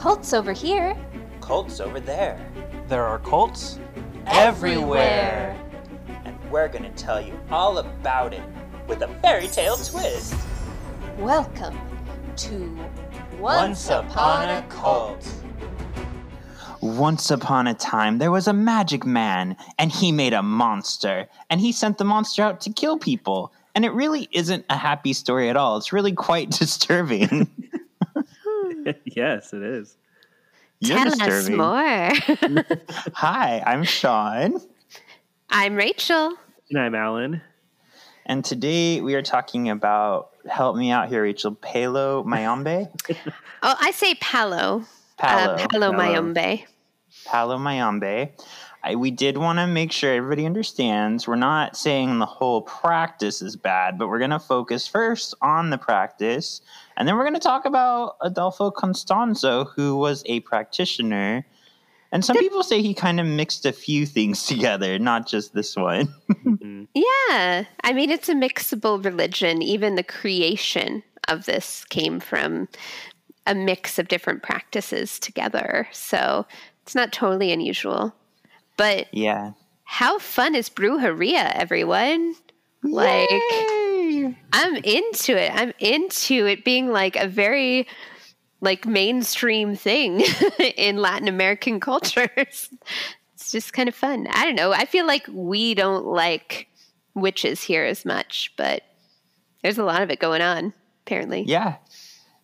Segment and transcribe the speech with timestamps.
[0.00, 0.96] Cults over here.
[1.42, 2.40] Cults over there.
[2.88, 3.78] There are cults
[4.24, 5.54] Everywhere.
[6.24, 8.40] And we're gonna tell you all about it
[8.88, 10.34] with a fairy tale twist.
[11.18, 11.78] Welcome
[12.36, 12.78] to
[13.38, 15.30] Once Upon a Cult.
[16.80, 21.60] Once upon a time, there was a magic man, and he made a monster, and
[21.60, 23.52] he sent the monster out to kill people.
[23.74, 25.76] And it really isn't a happy story at all.
[25.76, 27.50] It's really quite disturbing.
[29.04, 29.96] yes, it is.
[30.80, 31.60] You're Tell disturbing.
[31.60, 32.76] us more.
[33.14, 34.60] Hi, I'm Shawn,
[35.50, 36.34] I'm Rachael.
[36.70, 37.42] And I'm Allan.
[38.26, 41.54] and today we are talking about help me out here, Rachael.
[41.54, 42.86] Palo Mayombe,
[43.62, 44.84] Oh, I say Palo.
[45.18, 45.92] Palo, uh, Palo Palo.
[45.92, 46.64] Mayombe.
[47.26, 48.30] Palo Mayombe.
[48.82, 51.28] I, we did want to make sure everybody understands.
[51.28, 55.70] We're not saying the whole practice is bad, but we're going to focus first on
[55.70, 56.62] the practice,
[56.96, 61.44] and then we're going to talk about Adolfo Constanzo, who was a practitioner.
[62.12, 65.76] And some people say he kind of mixed a few things together, not just this
[65.76, 66.12] one.
[66.30, 66.88] Mhm.
[66.94, 67.64] Yeah.
[67.84, 69.62] I mean, it's a mixable religion.
[69.62, 72.68] Even the creation of this came from
[73.46, 75.86] a mix of different practices together.
[75.92, 76.46] So
[76.82, 78.12] it's not totally unusual.
[78.80, 79.52] But yeah.
[79.84, 82.34] how fun is Brujeria, everyone?
[82.82, 84.34] Like, Yay!
[84.54, 85.52] I'm into it.
[85.54, 87.86] I'm into it being like a very
[88.62, 90.22] like mainstream thing
[90.78, 92.70] in Latin American cultures.
[93.34, 94.26] It's just kind of fun.
[94.30, 94.72] I don't know.
[94.72, 96.68] I feel like we don't like
[97.14, 98.82] witches here as much, but
[99.62, 100.72] there's a lot of it going on,
[101.04, 101.42] apparently.
[101.42, 101.76] Yeah.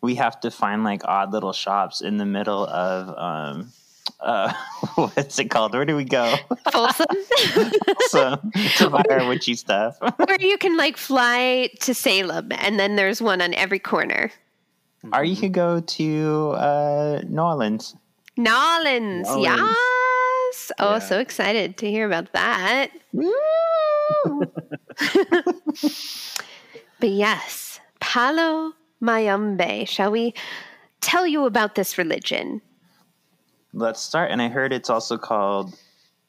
[0.02, 3.72] We have to find like odd little shops in the middle of um
[4.20, 4.52] uh
[4.94, 5.72] what's it called?
[5.74, 6.34] Where do we go?
[6.72, 7.06] Folsom.
[8.08, 8.36] so
[8.76, 9.96] to buy our witchy stuff.
[10.02, 14.30] or you can like fly to Salem and then there's one on every corner.
[15.12, 17.94] or you could go to uh New Orleans.
[18.38, 19.42] Nolans, Nolans.
[19.42, 20.72] yes.
[20.78, 20.98] Oh, Yeah.
[20.98, 22.90] so excited to hear about that.
[27.00, 29.84] But yes, Palo Mayombe.
[29.86, 30.32] Shall we
[31.00, 32.62] tell you about this religion?
[33.76, 34.30] Let's start.
[34.30, 35.76] And I heard it's also called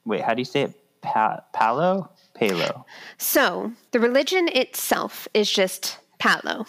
[0.05, 0.73] wait, how do you say it?
[1.01, 2.09] Pa- Palo?
[2.33, 2.85] Palo.
[3.17, 6.65] So, the religion itself is just Palo.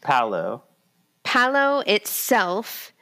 [0.00, 0.62] Palo.
[1.22, 2.92] Palo itself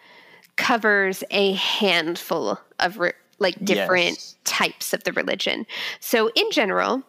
[0.56, 4.36] covers a handful of re- like different Yes.
[4.44, 5.66] types of the religion.
[6.00, 7.02] So, in general,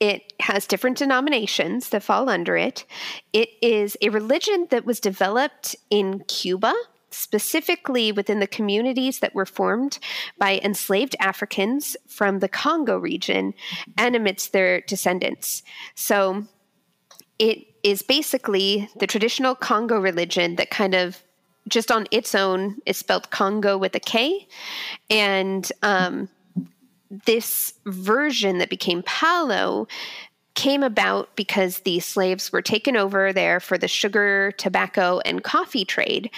[0.00, 2.84] it has different denominations that fall under it.
[3.32, 6.74] It is a religion that was developed in Cuba,
[7.10, 9.98] specifically within the communities that were formed
[10.38, 13.54] by enslaved Africans from the Congo region
[13.96, 15.62] and amidst their descendants.
[15.94, 16.44] So,
[17.38, 21.22] it is basically the traditional Congo religion that kind of
[21.68, 24.48] just on its own is spelled Congo with a K.
[25.10, 26.28] And um,
[27.10, 29.86] this version that became Palo
[30.58, 35.84] came about because the slaves were taken over there for the sugar, tobacco, and coffee
[35.84, 36.32] trade.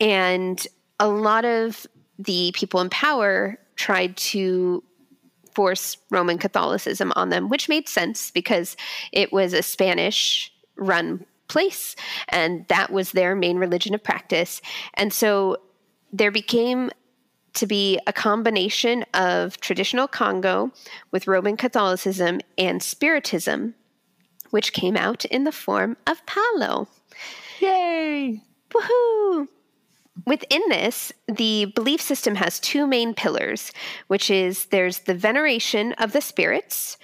[0.00, 0.66] And
[0.98, 1.86] a lot of
[2.18, 4.82] the people in power tried to
[5.54, 8.78] force Roman Catholicism on them, which made sense because
[9.12, 11.96] it was a Spanish run place
[12.30, 14.62] and that was their main religion of practice.
[14.94, 15.58] And so
[16.14, 16.90] there became
[17.56, 20.72] to be a combination of traditional Congo
[21.10, 23.74] with Roman Catholicism and Spiritism,
[24.50, 26.88] which came out in the form of Palo.
[27.60, 28.42] Yay!
[28.70, 29.48] Woohoo!
[30.24, 33.72] Within this, the belief system has two main pillars,
[34.06, 36.96] which is there's the veneration of the spirits,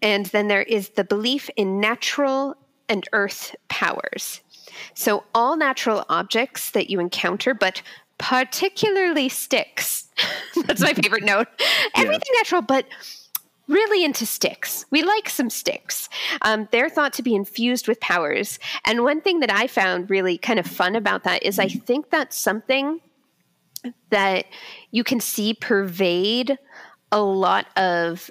[0.00, 2.54] and then there is the belief in natural
[2.88, 4.40] and earth powers.
[4.94, 7.82] So, all natural objects that you encounter, but
[8.24, 10.08] particularly sticks.
[10.64, 11.46] That's my favorite note.
[11.94, 12.86] Everything natural, but
[13.68, 14.86] really into sticks.
[14.90, 16.08] We like some sticks.
[16.40, 18.58] Um, they're thought to be infused with powers.
[18.86, 22.08] And one thing that I found really kind of fun about that is I think
[22.08, 23.00] that's something
[24.08, 24.46] that
[24.90, 26.58] you can see pervade
[27.12, 28.30] a lot of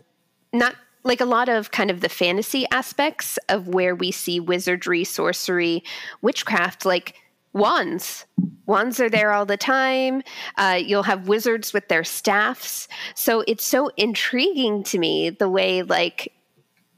[0.52, 5.04] not like a lot of kind of the fantasy aspects of where we see wizardry,
[5.04, 5.84] sorcery,
[6.24, 7.16] witchcraft, like
[7.54, 8.26] wands.
[8.66, 10.24] Wands are there all the time.
[10.58, 12.88] Uh, you'll have wizards with their staffs.
[13.16, 16.34] So it's so intriguing to me the way, like,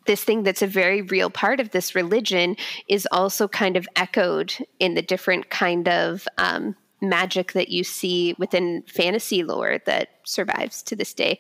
[0.06, 2.56] this thing that's a very real part of this religion
[2.88, 6.75] is also kind of echoed in the different kind of um,
[7.10, 11.40] magic that you see within fantasy lore that survives to this day.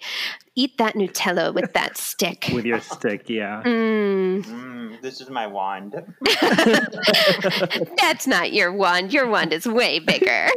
[0.55, 2.49] Eat that Nutella with that stick.
[2.53, 3.61] With your stick, yeah.
[3.65, 5.95] Mm, Mm, this is my wand.
[7.97, 9.13] that's not your wand.
[9.13, 10.47] Your wand is way bigger.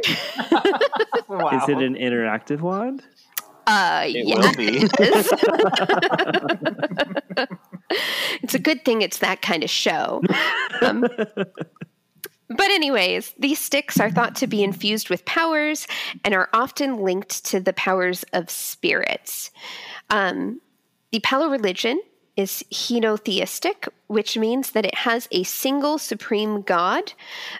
[1.27, 1.49] wow.
[1.49, 3.03] Is it an interactive wand?
[3.67, 4.35] Uh, It yeah.
[4.39, 4.87] will be.
[8.41, 10.21] it's a good thing it's that kind of show.
[10.81, 11.05] Um,
[12.59, 15.87] but, anyways, these sticks are thought to be infused with powers
[16.25, 19.49] and are often linked to the powers of spirits.
[20.09, 20.59] Um,
[21.13, 22.01] the Palo religion
[22.35, 27.13] is henotheistic, which means that it has a single supreme god,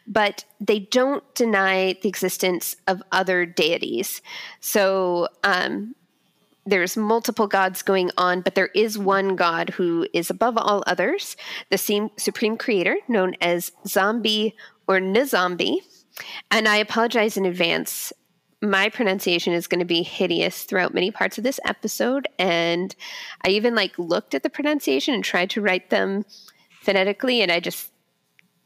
[0.05, 4.21] but they don't deny the existence of other deities.
[4.59, 5.95] So, um,
[6.65, 11.35] there's multiple gods going on, but there is one god who is above all others,
[11.71, 14.55] the same supreme creator known as Zombie
[14.89, 15.77] or Nizambi.
[16.51, 18.11] And I apologize in advance.
[18.61, 22.93] My pronunciation is going to be hideous throughout many parts of this episode, and
[23.45, 26.25] I even like looked at the pronunciation and tried to write them
[26.81, 27.93] phonetically, and I just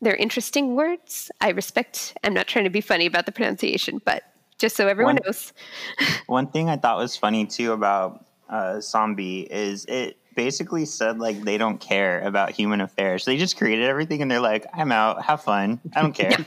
[0.01, 1.29] they're interesting words.
[1.41, 2.17] I respect.
[2.23, 4.23] I'm not trying to be funny about the pronunciation, but
[4.57, 5.53] just so everyone One- knows.
[6.25, 11.41] One thing I thought was funny too about uh, Zombie is it basically said like
[11.41, 13.25] they don't care about human affairs.
[13.25, 15.79] They just created everything and they're like, I'm out, have fun.
[15.95, 16.31] I don't care.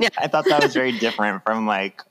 [0.00, 0.08] Yeah.
[0.18, 2.02] I thought that was very different from like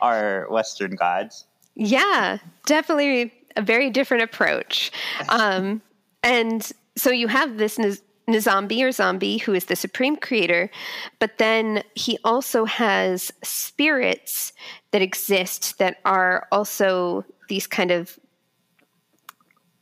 [0.00, 1.46] our Western gods.
[1.74, 4.90] Yeah, definitely a very different approach.
[5.28, 5.80] Um,
[6.22, 10.70] and so you have this Niz- Nizambi or zombie who is the supreme creator,
[11.18, 14.52] but then he also has spirits
[14.92, 18.18] that exist that are also these kind of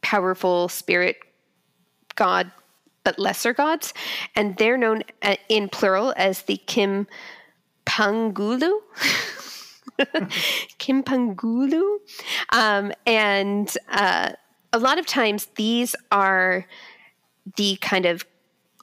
[0.02, 1.16] powerful spirit
[2.18, 2.50] god,
[3.04, 3.94] but lesser gods.
[4.34, 7.06] And they're known uh, in plural as the Kim
[7.86, 8.80] Pangulu.
[10.78, 11.98] Kimpungulu.
[12.50, 14.32] Um, and uh,
[14.72, 16.66] a lot of times these are
[17.56, 18.26] the kind of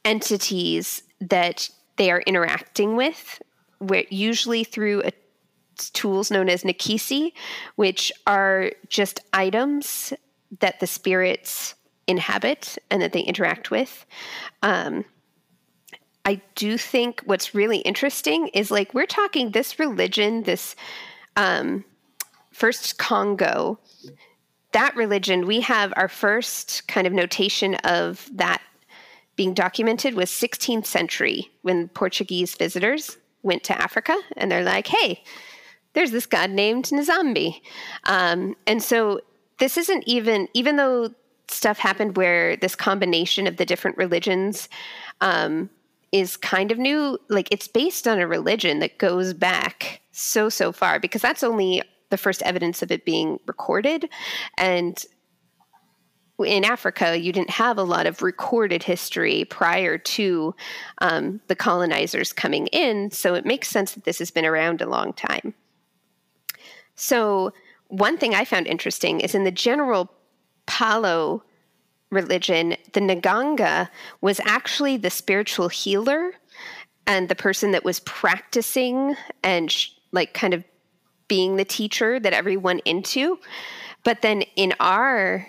[0.04, 3.42] entities that they are interacting with,
[3.80, 5.12] where usually through a,
[5.94, 7.34] tools known as Nkisi,
[7.76, 10.14] which are just items
[10.60, 11.76] that the spirits
[12.08, 14.06] inhabit and that they interact with.
[14.62, 15.06] Um,
[16.26, 20.76] I do think what's really interesting is like we're talking this religion, this
[21.36, 21.86] um,
[22.52, 23.80] first Congo,
[24.72, 28.62] that religion, we have our first kind of notation of that
[29.36, 35.24] being documented was 16th century when Portuguese visitors went to Africa and they're like, hey,
[35.94, 37.62] there's this god named Nzambi.
[38.06, 39.22] Um, and so
[39.60, 41.10] this isn't even, even though
[41.48, 44.68] stuff happened where this combination of the different religions
[45.22, 45.70] um,
[46.12, 50.72] is kind of new, like it's based on a religion that goes back so, so
[50.72, 54.10] far because that's only the first evidence of it being recorded.
[54.58, 55.04] And
[56.40, 60.54] in Africa, you didn't have a lot of recorded history prior to
[61.00, 63.12] um, the colonizers coming in.
[63.12, 65.54] So it makes sense that this has been around a long time.
[66.96, 67.52] So,
[67.88, 70.12] one thing I found interesting is in the general
[70.66, 71.44] Palo
[72.10, 73.90] religion, the Nganga
[74.22, 76.34] was actually the spiritual healer
[77.08, 80.64] and the person that was practicing and sh- like kind of
[81.28, 83.40] being the teacher that everyone into.
[84.04, 85.48] But then in our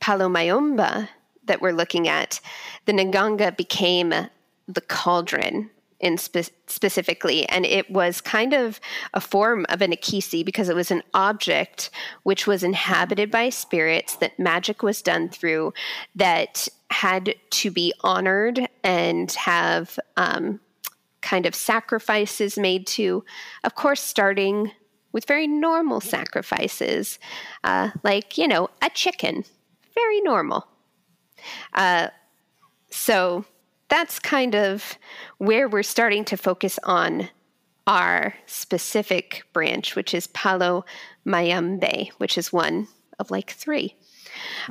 [0.00, 1.08] Palo Mayombe
[1.44, 2.40] that we're looking at,
[2.84, 4.12] the Nganga became
[4.66, 5.70] the cauldron
[6.04, 8.78] in spe- specifically, and it was kind of
[9.14, 11.90] a form of an akisi because it was an object
[12.22, 15.72] which was inhabited by spirits that magic was done through
[16.14, 20.60] that had to be honored and have um,
[21.22, 23.24] kind of sacrifices made to,
[23.64, 24.70] of course, starting
[25.12, 27.18] with very normal sacrifices,
[27.62, 29.44] uh, like, you know, a chicken.
[29.94, 30.66] Very normal.
[31.72, 32.08] Uh,
[32.90, 33.44] so
[33.94, 34.98] that's kind of
[35.38, 37.28] where we're starting to focus on
[37.86, 40.84] our specific branch, which is Palo
[41.24, 42.88] Mayombe, which is one
[43.20, 43.94] of like 3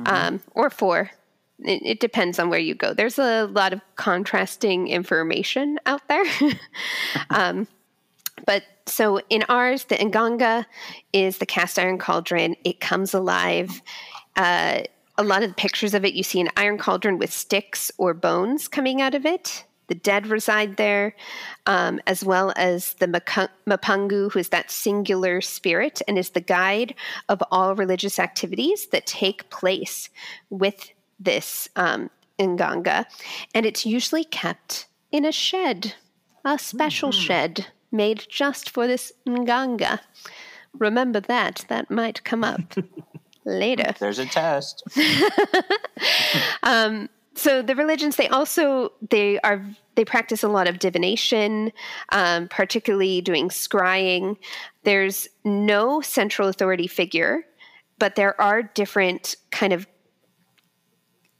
[0.04, 1.10] um, or four.
[1.60, 2.92] It, it depends on where you go.
[2.92, 6.24] There's a lot of contrasting information out there.
[7.30, 7.66] um,
[8.44, 10.66] but so in ours, the Nganga
[11.14, 12.56] is the cast iron cauldron.
[12.62, 13.80] It comes alive.
[14.36, 14.82] Uh,
[15.16, 18.14] a lot of the pictures of it, you see an iron cauldron with sticks or
[18.14, 19.64] bones coming out of it.
[19.86, 21.14] The dead reside there,
[21.66, 26.94] um, as well as the Mpungu, who is that singular spirit and is the guide
[27.28, 30.08] of all religious activities that take place
[30.48, 30.90] with
[31.20, 33.04] this um, Nganga.
[33.54, 35.94] And it's usually kept in a shed,
[36.44, 40.00] a special shed made just for this Nganga.
[40.78, 41.66] Remember that.
[41.68, 42.74] That might come up
[43.44, 43.94] later.
[43.98, 44.82] There's a test.
[46.62, 49.64] um, so the religions they also they are
[49.96, 51.72] they practice a lot of divination
[52.10, 54.36] um, particularly doing scrying
[54.84, 57.44] there's no central authority figure
[57.98, 59.86] but there are different kind of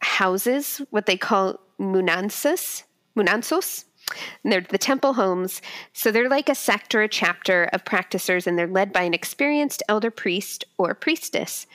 [0.00, 2.84] houses what they call munansas
[3.16, 3.84] munansos
[4.42, 5.60] and they're the temple homes
[5.92, 9.14] so they're like a sect or a chapter of practitioners, and they're led by an
[9.14, 11.66] experienced elder priest or priestess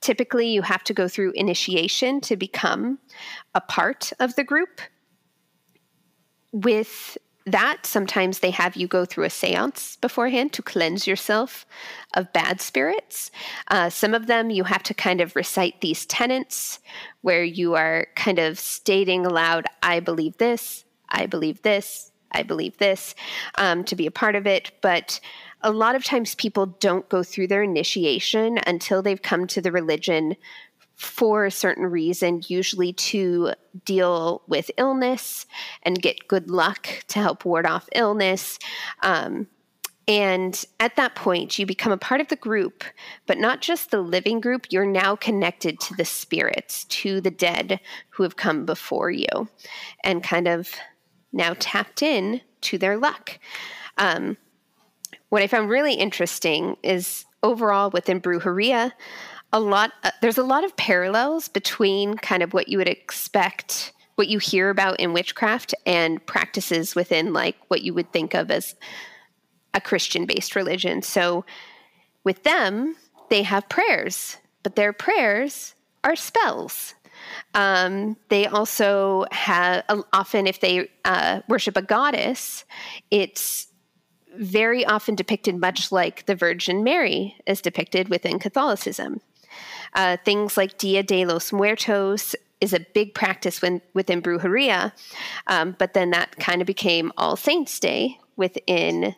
[0.00, 2.98] typically you have to go through initiation to become
[3.54, 4.80] a part of the group.
[6.52, 7.16] With
[7.46, 11.66] that, sometimes they have you go through a seance beforehand to cleanse yourself
[12.14, 13.30] of bad spirits.
[13.68, 16.80] Uh, some of them you have to kind of recite these tenets
[17.22, 22.78] where you are kind of stating aloud, I believe this, I believe this, I believe
[22.78, 23.14] this,
[23.56, 24.72] um, to be a part of it.
[24.80, 25.20] But
[25.62, 29.72] a lot of times people don't go through their initiation until they've come to the
[29.72, 30.36] religion
[30.96, 33.54] for a certain reason, usually to
[33.86, 35.46] deal with illness
[35.82, 38.58] and get good luck to help ward off illness.
[39.02, 39.46] Um,
[40.06, 42.84] and at that point, you become a part of the group,
[43.26, 44.66] but not just the living group.
[44.70, 49.48] You're now connected to the spirits, to the dead who have come before you,
[50.04, 50.68] and kind of
[51.32, 53.38] now tapped in to their luck.
[53.98, 54.36] Um,
[55.28, 58.92] what I found really interesting is overall within Brujeria,
[59.52, 63.92] a lot uh, there's a lot of parallels between kind of what you would expect
[64.14, 68.50] what you hear about in witchcraft and practices within like what you would think of
[68.50, 68.74] as
[69.72, 71.02] a Christian based religion.
[71.02, 71.44] So
[72.22, 72.96] with them,
[73.30, 76.94] they have prayers, but their prayers are spells.
[77.54, 82.64] Um, they also have often, if they uh, worship a goddess,
[83.10, 83.68] it's
[84.36, 89.20] very often depicted much like the Virgin Mary is depicted within Catholicism.
[89.94, 94.92] Uh, things like Dia de los Muertos is a big practice when, within Brujeria,
[95.48, 99.16] um, but then that kind of became All Saints Day within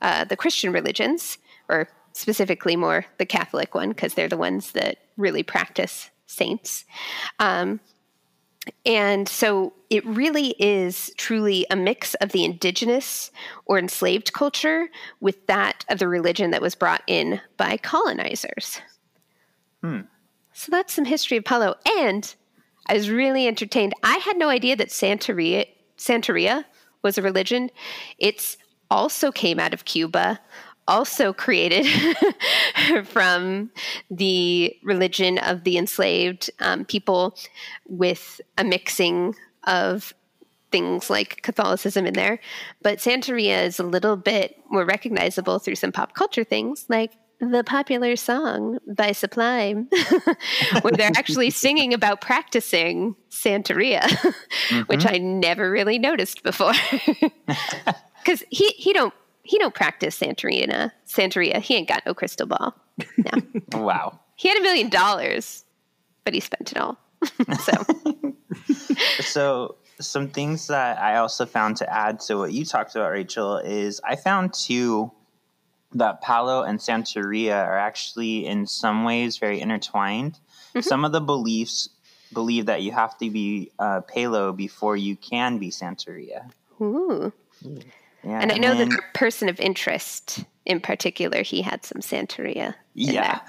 [0.00, 4.98] uh, the Christian religions, or specifically more the Catholic one, because they're the ones that
[5.16, 6.84] really practice saints.
[7.38, 7.80] Um,
[8.86, 13.30] and so it really is truly a mix of the indigenous
[13.66, 14.88] or enslaved culture
[15.20, 18.80] with that of the religion that was brought in by colonizers.
[19.82, 20.02] Hmm.
[20.52, 21.74] So that's some history of Palo.
[21.98, 22.32] And
[22.86, 23.94] I was really entertained.
[24.02, 25.66] I had no idea that Santeria,
[25.98, 26.64] Santeria
[27.02, 27.70] was a religion.
[28.18, 28.56] It's
[28.90, 30.38] also came out of Cuba,
[30.88, 31.86] also created
[33.04, 33.70] from
[34.10, 37.36] the religion of the enslaved um, people
[37.86, 39.34] with a mixing
[39.64, 40.12] of
[40.70, 42.40] things like Catholicism in there.
[42.80, 47.64] But Santeria is a little bit more recognizable through some pop culture things like the
[47.64, 49.88] popular song by Sublime,
[50.82, 54.80] where they're actually singing about practicing Santeria, mm-hmm.
[54.82, 56.72] which I never really noticed before.
[58.24, 59.12] Because he, he don't
[59.42, 60.92] he don't practice Santeria.
[61.06, 61.60] Santeria.
[61.60, 62.74] He ain't got no crystal ball.
[63.18, 63.42] No.
[63.80, 64.20] wow.
[64.36, 65.64] He had a million dollars,
[66.24, 66.98] but he spent it all.
[67.60, 67.72] so.
[69.20, 73.58] so some things that I also found to add to what you talked about, Rachael,
[73.58, 75.12] is I found too
[75.94, 80.34] that Palo and Santeria are actually in some ways very intertwined.
[80.74, 80.80] Mm-hmm.
[80.80, 81.90] Some of the beliefs
[82.32, 86.50] believe that you have to be uh, Palo before you can be Santeria.
[86.80, 87.32] Ooh.
[88.24, 92.74] Yeah, and I know that the person of interest in particular, he had some Santeria.
[92.94, 93.40] Yeah.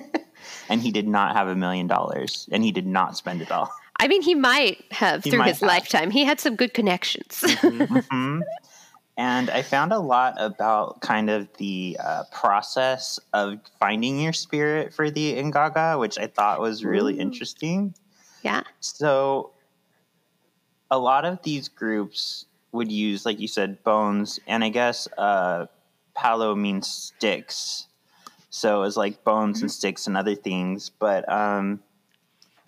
[0.68, 3.70] and he did not have a million dollars and he did not spend it all.
[3.98, 5.68] I mean, he might have he through might his have.
[5.68, 6.10] lifetime.
[6.10, 7.40] He had some good connections.
[7.42, 7.94] mm-hmm.
[7.94, 8.40] mm-hmm.
[9.18, 14.94] And I found a lot about kind of the uh, process of finding your spirit
[14.94, 17.20] for the Nganga, which I thought was really Ooh.
[17.20, 17.94] interesting.
[18.42, 18.62] Yeah.
[18.80, 19.52] So
[20.90, 25.66] a lot of these groups would use, like you said, bones, and I guess uh,
[26.14, 27.86] palo means sticks.
[28.50, 29.64] So it was like bones mm-hmm.
[29.64, 30.90] and sticks and other things.
[30.90, 31.80] But um,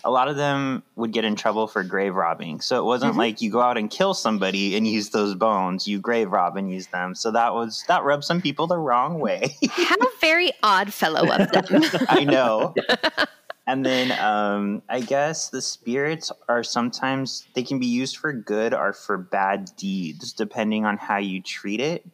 [0.04, 2.60] a lot of them would get in trouble for grave robbing.
[2.60, 3.20] So it wasn't mm-hmm.
[3.20, 5.88] like you go out and kill somebody and use those bones.
[5.88, 7.14] You grave rob and use them.
[7.14, 9.56] So that was that rubbed some people the wrong way.
[9.70, 11.82] How very odd fellow of them.
[12.08, 12.74] I know.
[13.66, 18.74] and then um, I guess the spirits are sometimes they can be used for good
[18.74, 22.06] or for bad deeds, depending on how you treat it.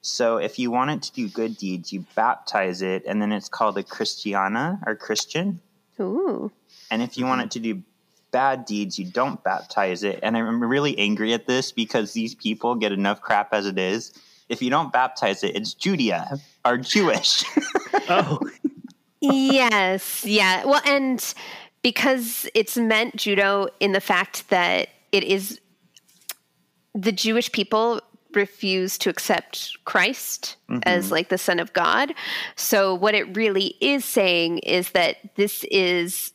[0.00, 3.48] So if you want it to do good deeds, you baptize it, and then it's
[3.48, 5.60] called a Christiana or Christian.
[6.00, 6.50] Ooh.
[6.90, 7.82] And if you want it to do
[8.30, 10.20] bad deeds, you don't baptize it.
[10.22, 14.12] And I'm really angry at this because these people get enough crap as it is.
[14.48, 17.44] If you don't baptize it, it's Judea or Jewish.
[18.08, 18.38] Oh,
[19.32, 20.64] yes, yeah.
[20.64, 21.34] Well, and
[21.82, 25.60] because it's meant judo in the fact that it is
[26.94, 28.00] the Jewish people
[28.34, 30.80] refuse to accept Christ mm-hmm.
[30.84, 32.12] as like the son of God.
[32.54, 36.32] So what it really is saying is that this is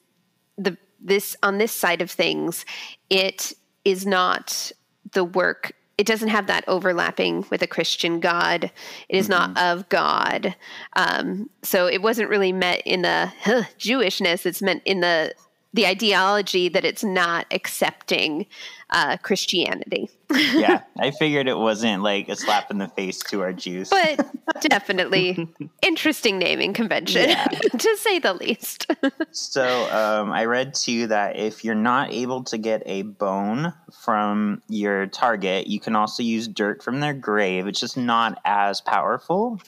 [0.58, 2.64] the this on this side of things
[3.10, 4.72] it is not
[5.14, 8.66] the work it doesn't have that overlapping with a Christian God.
[9.10, 10.56] It is not of God.
[10.96, 14.46] Um, so it wasn't really met in the huh, Jewishness.
[14.46, 15.34] It's meant in the
[15.74, 18.46] the ideology that it's not accepting
[18.90, 20.10] uh, Christianity.
[20.54, 23.90] yeah, I figured it wasn't like a slap in the face to our Jews.
[23.90, 24.30] But
[24.62, 25.48] definitely
[25.82, 27.46] interesting naming convention, Yeah.
[27.78, 28.92] to say the least.
[29.32, 33.74] So um, I read too that if you're not able to get a bone
[34.04, 37.68] from your target, you can also use dirt from their grave.
[37.68, 39.62] It's just not as powerful.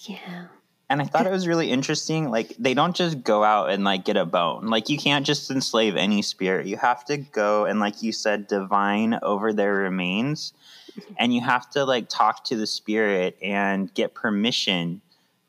[0.00, 0.46] yeah.
[0.88, 2.30] And I thought it was really interesting.
[2.30, 4.66] Like they don't just go out and like get a bone.
[4.68, 6.66] Like you can't just enslave any spirit.
[6.66, 10.52] You have to go and like you said, divine over their remains.
[11.18, 15.00] And you have to like talk to the spirit and get permission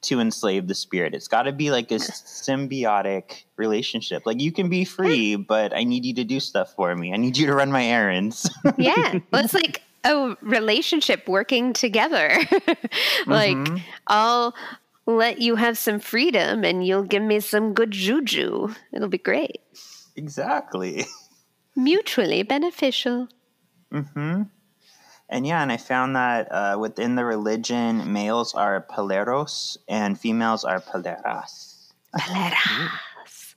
[0.02, 1.14] to enslave the spirit.
[1.14, 4.26] It's got to be like a symbiotic relationship.
[4.26, 7.14] Like you can be free, but I need you to do stuff for me.
[7.14, 8.50] I need you to run my errands.
[8.78, 9.20] Yeah.
[9.32, 12.38] Well, it's like a relationship working together.
[13.28, 13.82] like, Mhm.
[14.08, 14.54] I'll
[15.08, 18.74] let you have some freedom and you'll give me some good juju.
[18.92, 19.62] It'll be great.
[20.16, 21.06] exactly.
[21.76, 23.30] Mutually beneficial.
[23.94, 24.44] Mm-hmm.
[25.30, 30.64] And yeah, and I found that uh, within the religion, males are paleros and females
[30.64, 31.92] are paleras.
[32.16, 33.56] Paleras.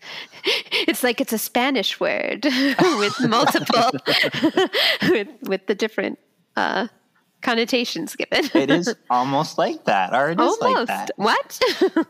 [0.73, 3.91] It's like it's a Spanish word with multiple,
[5.03, 6.19] with, with the different
[6.57, 6.89] uh,
[7.43, 8.45] connotations given.
[8.55, 10.63] It is almost like that, or it is Almost.
[10.63, 11.11] like that.
[11.17, 11.61] What?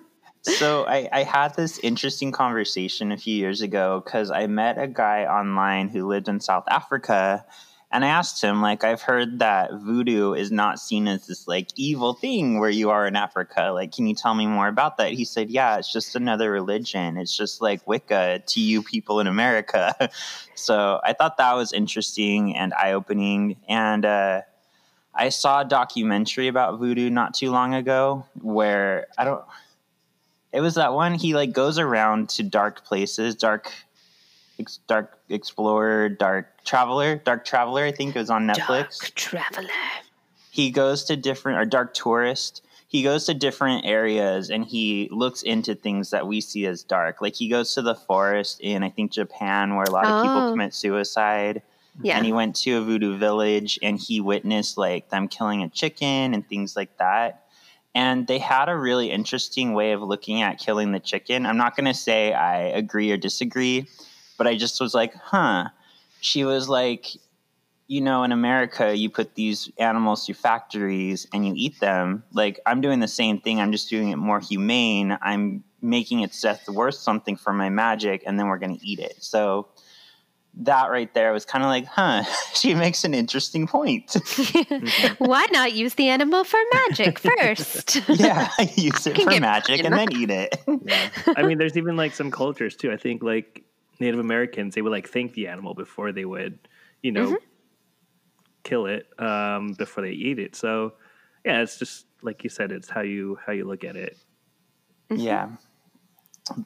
[0.43, 4.89] So I, I had this interesting conversation a few years ago because I met a
[4.89, 7.45] guy online who lived in South Africa.
[7.93, 11.69] And I asked him, like, I've heard that voodoo is not seen as this like
[11.77, 13.73] evil thing where you are in Africa.
[13.75, 15.13] Like, can you tell me more about that?
[15.13, 17.19] He said, Yeah, it's just another religion.
[17.19, 20.09] It's just like Wicca to you people in America.
[20.55, 23.57] so I thought that was interesting and eye opening.
[23.69, 24.43] And uh,
[25.15, 29.43] I saw a documentary about voodoo not too long ago where I don't
[30.53, 33.73] it was that one he like goes around to dark places dark
[34.59, 39.69] ex- dark explorer dark traveler dark traveler i think it was on netflix Dark traveler.
[40.51, 45.43] he goes to different or dark tourist he goes to different areas and he looks
[45.43, 48.91] into things that we see as dark like he goes to the forest in i
[48.91, 50.51] think japan where a lot of people Oh.
[50.51, 51.63] commit suicide
[52.03, 52.17] Yeah.
[52.17, 56.35] and he went to a voodoo village and he witnessed like them killing a chicken
[56.35, 57.45] and things like that.
[57.95, 61.45] And they had a really interesting way of looking at killing the chicken.
[61.45, 63.87] I'm not going to say i agree or disagree
[64.39, 65.69] but i just was like huh.
[66.23, 67.07] She was like
[67.89, 72.23] you know in america you put these animals through factories and you eat them.
[72.33, 73.61] Like i'm doing the same thing.
[73.61, 75.19] I'm just doing it more humane.
[75.21, 78.99] I'm making its death worth something for my magic and then we're going to eat
[78.99, 79.17] it.
[79.19, 79.69] So
[80.55, 84.13] that right there was kind of like, huh, she makes an interesting point.
[85.19, 87.97] Why not use the animal for magic first?
[88.09, 90.57] yeah, use it for magic and then eat it.
[90.85, 91.09] yeah.
[91.37, 92.91] I mean, there's even like some cultures too.
[92.93, 93.65] I think like
[94.01, 96.59] Native Americans, they would like thank the animal before they would,
[97.03, 97.39] you know,
[98.65, 100.57] kill it um, before they eat it.
[100.57, 100.95] So
[101.45, 104.17] yeah, it's just like you said, it's how you how you look at it.
[105.11, 105.49] yeah.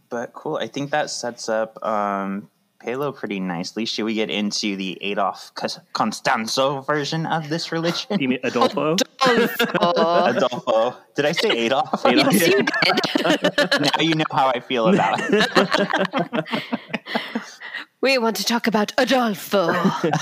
[0.08, 0.56] But cool.
[0.56, 2.48] I think that sets up um,
[2.84, 3.86] Palo pretty nicely.
[3.86, 8.20] Should we get into the Adolf Cos- Constanzo version of this religion?
[8.20, 8.96] You mean Adolfo?
[9.22, 10.94] Oh, Adolfo.
[11.16, 12.02] Did I say Adolf?
[12.04, 12.70] yes, you did.
[13.80, 16.44] now you know how I feel about it.
[18.00, 19.72] We want to talk about Adolfo.
[19.72, 20.12] Do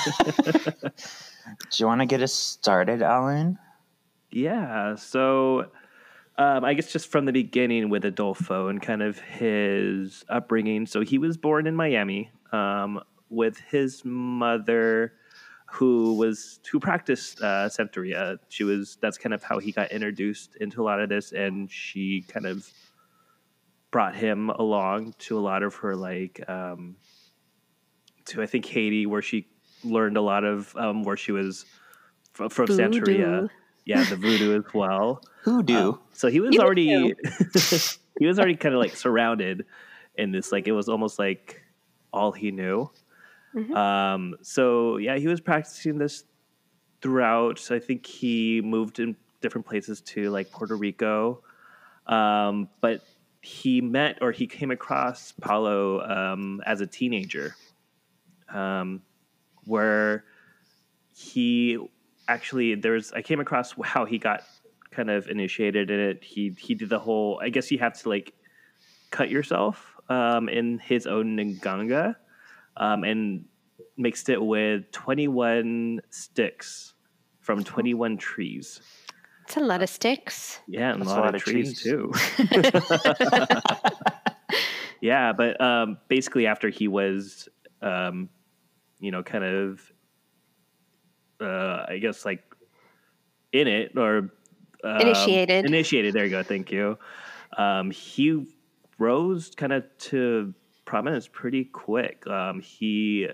[1.75, 3.59] you want to get us started, Allan?
[4.31, 4.95] Yeah.
[4.95, 5.67] So
[6.39, 10.87] um, I guess just from the beginning with Adolfo and kind of his upbringing.
[10.87, 15.13] So he was born in Miami um, with his mother,
[15.67, 18.39] who was who practiced uh, Santeria.
[18.49, 21.71] She was that's kind of how he got introduced into a lot of this, and
[21.71, 22.69] she kind of
[23.91, 26.97] brought him along to a lot of her like um,
[28.27, 29.49] to I think Haiti, where she
[29.85, 31.67] learned a lot of um, where she was
[32.33, 32.79] from, Voodoo.
[32.79, 33.51] Santeria.
[33.85, 35.23] Yeah, the voodoo as well.
[35.43, 35.93] Hoodoo.
[35.93, 36.89] Uh, so he was You already
[38.19, 39.67] he was already kind of like surrounded
[40.17, 41.63] in this like it was almost like
[42.13, 42.91] all he knew.
[43.55, 43.77] Mhm.
[43.77, 46.25] Um, so yeah, he was practicing this
[47.01, 47.71] throughout.
[47.71, 51.43] I think he moved in different places to like Puerto Rico.
[52.07, 53.03] Um, but
[53.43, 57.57] he met or he came across Palo um, as a teenager,
[58.49, 59.03] um,
[59.65, 60.25] where
[61.15, 61.79] he
[62.29, 64.43] actually there's I came across how he got
[64.91, 66.25] kind of initiated in it.
[66.25, 67.41] He he did the whole.
[67.43, 68.35] I guess you have to like
[69.11, 72.17] cut yourself um, in his own nganga,
[72.77, 73.45] um, and
[73.97, 76.95] mixed it with 21 sticks
[77.41, 78.81] from 21 trees.
[79.45, 80.61] It's a lot of sticks.
[80.67, 82.13] Yeah, and a That's lot, of, trees, too.
[85.01, 87.49] yeah, but um, basically, after he was,
[87.83, 88.29] um,
[89.01, 89.92] you know, kind of,
[91.43, 92.43] uh, I guess, like
[93.53, 94.31] in it or
[94.85, 95.65] um, Initiated.
[95.65, 96.15] Initiated.
[96.15, 96.43] There you go.
[96.43, 96.99] Thank you.
[97.57, 98.47] Um, he
[98.99, 102.27] rose kind of to prominence pretty quick.
[102.27, 103.29] Um, he,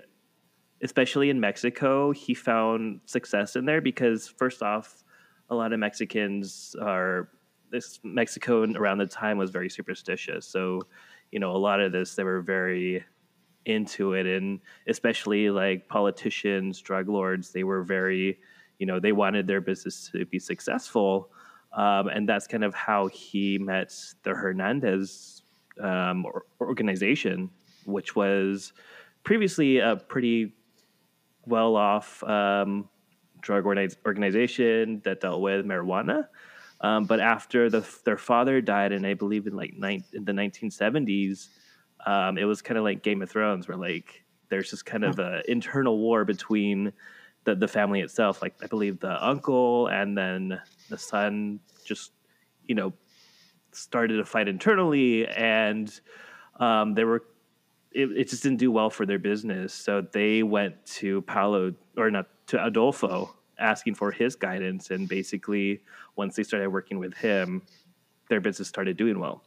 [0.83, 5.03] especially in Mexico, he found success in there because first off,
[5.49, 7.29] a lot of Mexicans are
[7.71, 10.45] this Mexico around the time was very superstitious.
[10.45, 10.81] So,
[11.31, 13.03] you know, a lot of this they were very
[13.69, 18.39] into it, and especially like politicians, drug lords, they were very,
[18.79, 21.29] you know, they wanted their business to be successful,
[21.73, 25.43] um, and that's kind of how he met the Hernandez
[25.79, 26.25] um,
[26.59, 27.49] organization,
[27.85, 28.73] which was
[29.23, 30.53] previously a pretty
[31.45, 32.89] well off um,
[33.41, 36.27] drug organization that dealt with marijuana.
[36.81, 39.73] Um, but after the, their father died, and I believe in like
[40.13, 41.49] in the 1970s,
[42.05, 45.19] um, it was kind of like Game of Thrones, where like there's just kind of
[45.19, 46.91] an internal war between
[47.43, 48.41] the, the family itself.
[48.41, 52.11] Like I believe the uncle and then the son just,
[52.67, 52.93] you know,
[53.71, 55.99] started a fight internally, and
[56.59, 57.23] um, they were
[57.91, 59.73] it, it just didn't do well for their business.
[59.73, 64.91] So they went to Paolo or not to Adolfo asking for his guidance.
[64.91, 65.81] And basically,
[66.15, 67.61] once they started working with him,
[68.29, 69.43] their business started doing well.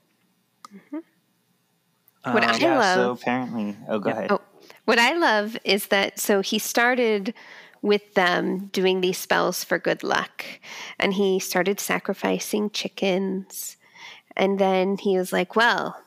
[2.24, 2.94] What Um, I yeah, love.
[2.96, 4.30] so apparently, oh, go ahead.
[4.30, 4.40] Oh,
[4.84, 7.34] what I love is that so he started
[7.82, 10.44] with them doing these spells for good luck,
[11.00, 13.76] and he started sacrificing chickens,
[14.36, 16.00] and then he was like, "Well,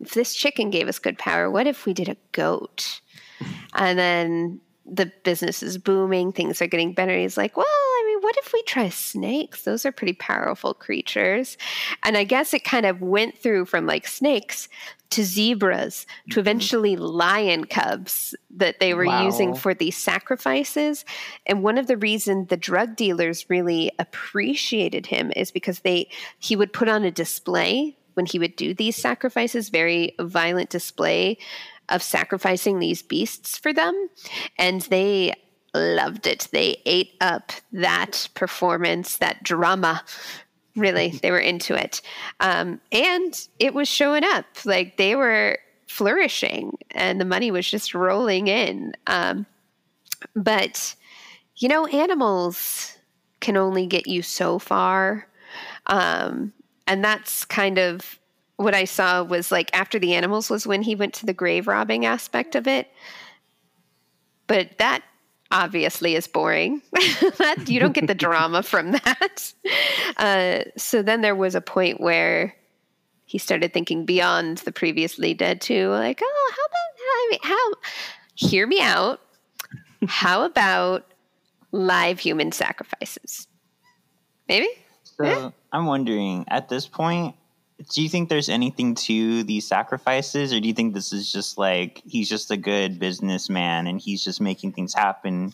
[0.00, 3.00] if this chicken gave us good power, what if we did a goat?"
[3.74, 7.18] and then the business is booming, things are getting better.
[7.18, 9.62] He's like, "Well, I mean, what if we try snakes?
[9.64, 11.58] Those are pretty powerful creatures."
[12.04, 14.68] And I guess it kind of went through from like snakes
[15.10, 16.40] to zebras to mm-hmm.
[16.40, 19.24] eventually lion cubs that they were Wow.
[19.24, 21.04] using for these sacrifices.
[21.46, 26.56] And one of the reasons the drug dealers really appreciated him is because they he
[26.56, 31.38] would put on a display when he would do these sacrifices, very violent display
[31.88, 34.08] of sacrificing these beasts for them.
[34.58, 35.34] And they
[35.74, 36.48] loved it.
[36.52, 40.02] They ate up that performance, that drama
[40.76, 42.02] really they were into it.
[42.40, 44.44] Um, and it was showing up.
[44.64, 48.94] Like they were flourishing and the money was just rolling in.
[49.06, 49.46] Um,
[50.34, 50.94] but
[51.56, 52.96] you know animals
[53.40, 55.28] can only get you so far.
[55.86, 56.52] Um,
[56.86, 58.18] and that's kind of
[58.56, 61.66] what i saw was like after the animals was when he went to the grave
[61.66, 62.88] robbing aspect of it.
[64.46, 65.02] But that
[65.50, 66.82] obviously is boring.
[66.92, 69.52] that you don't get the drama from that.
[70.18, 72.54] Uh, so then there was a point where
[73.26, 75.90] he started thinking beyond the previously dead too.
[75.90, 77.72] Like, oh, how about I mean, how?
[78.34, 79.20] Hear me out.
[80.06, 81.12] How about
[81.72, 83.46] live human sacrifices?
[84.48, 84.68] Maybe.
[85.02, 87.34] So I'm wondering, at this point,
[87.90, 91.58] do you think there's anything to these sacrifices, or do you think this is just
[91.58, 95.52] like he's just a good businessman and he's just making things happen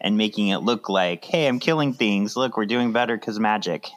[0.00, 2.36] and making it look like, hey, I'm killing things.
[2.36, 3.88] Look, we're doing better because magic.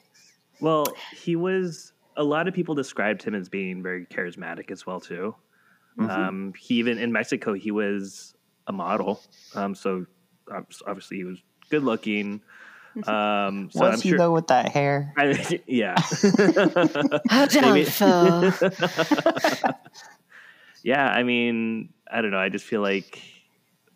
[0.60, 0.86] Well,
[1.16, 1.94] he was.
[2.16, 5.36] A lot of people described him as being very charismatic as well too.
[6.00, 6.10] Mhm.
[6.10, 8.36] Um, he even in Mexico he was
[8.66, 9.22] a model,
[9.54, 10.08] um, so
[10.88, 12.42] obviously he was good looking.
[13.08, 14.18] Um, so Was I'm he sure.
[14.18, 15.14] though with that hair?
[15.18, 15.96] I, yeah.
[17.32, 18.52] Adolfo.
[20.84, 22.38] yeah, I mean, I don't know.
[22.40, 23.22] I just feel like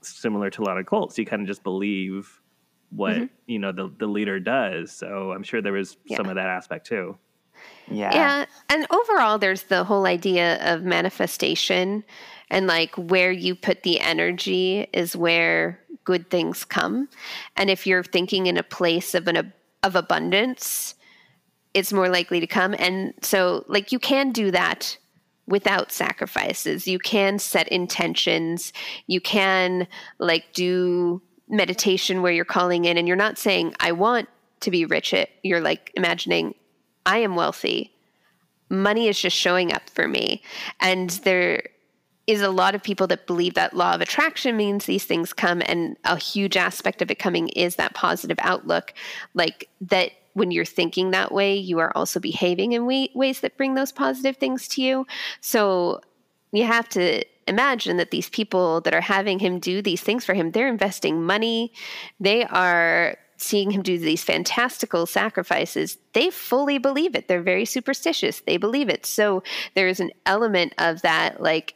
[0.01, 2.41] similar to a lot of cults, you kind of just believe
[2.89, 3.29] what Mhm.
[3.47, 4.91] you know the the leader does.
[4.91, 6.17] So I'm sure there was Yeah.
[6.17, 7.17] some of that aspect too.
[7.87, 8.11] Yeah.
[8.13, 8.45] Yeah.
[8.69, 12.03] And overall, there's the whole idea of manifestation
[12.49, 17.09] and like where you put the energy is where good things come.
[17.55, 20.95] And if you're thinking in a place of an of abundance,
[21.73, 22.75] it's more likely to come.
[22.77, 24.97] And so, like, you can do that
[25.47, 26.87] without sacrifices.
[26.87, 28.73] You can set intentions.
[29.07, 29.87] You can
[30.19, 34.29] like do meditation where you're calling in and you're not saying, I want
[34.61, 35.13] to be rich.
[35.43, 36.55] You're like imagining,
[37.05, 37.91] I am wealthy.
[38.69, 40.41] Money is just showing up for me,
[40.79, 41.63] and there
[42.27, 45.61] is a lot of people that believe that law of attraction means these things come,
[45.65, 48.93] and a huge aspect of it coming is that positive outlook,
[49.33, 53.57] like that when you're thinking that way, you are also behaving in way, ways that
[53.57, 55.05] bring those positive things to you.
[55.41, 55.99] So
[56.53, 60.33] you have to imagine that these people that are having him do these things for
[60.33, 61.73] him, they're investing money,
[62.19, 67.27] they are seeing him do these fantastical sacrifices, they fully believe it.
[67.27, 68.41] They're very superstitious.
[68.41, 69.05] They believe it.
[69.05, 69.41] So
[69.73, 71.73] there's an element of that, like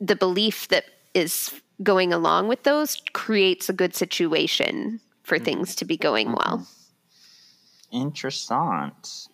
[0.00, 0.84] the belief that
[1.14, 5.44] is going along with those creates a good situation for mm-hmm.
[5.44, 6.36] things to be going mm-hmm.
[6.36, 6.66] well.
[7.92, 9.28] Interessant.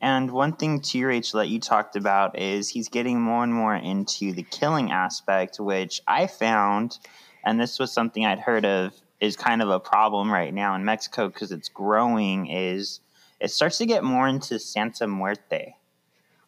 [0.00, 3.74] And one thing too, Rachael, that you talked about is he's getting more and more
[3.74, 6.98] into the killing aspect, which I found,
[7.44, 10.86] and this was something I'd heard of, is kind of a problem right now in
[10.86, 12.46] Mexico because it's growing.
[12.46, 13.00] Is
[13.40, 15.74] it starts to get more into Santa Muerte,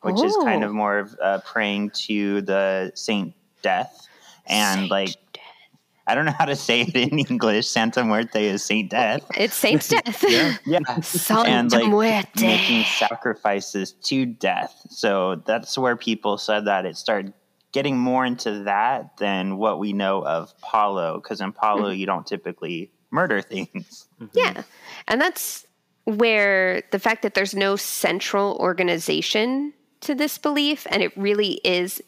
[0.00, 4.08] which is kind of more of uh, praying to the Saint Death,
[4.46, 5.16] and Saint like
[6.06, 7.68] I don't know how to say it in English.
[7.68, 9.24] Santa Muerte is Saint Death.
[9.36, 10.24] It's Saint Death.
[10.28, 10.56] yeah.
[10.66, 11.00] yeah.
[11.00, 12.46] Santa and, like, Muerte.
[12.46, 14.74] Making sacrifices to death.
[14.90, 17.32] So that's where people said that it started
[17.72, 21.20] getting more into that than what we know of Palo.
[21.20, 21.98] Because in Palo, mm-hmm.
[21.98, 24.08] you don't typically murder things.
[24.20, 24.38] Mm-hmm.
[24.38, 24.62] Yeah.
[25.06, 25.66] And that's
[26.04, 32.02] where the fact that there's no central organization to this belief and it really is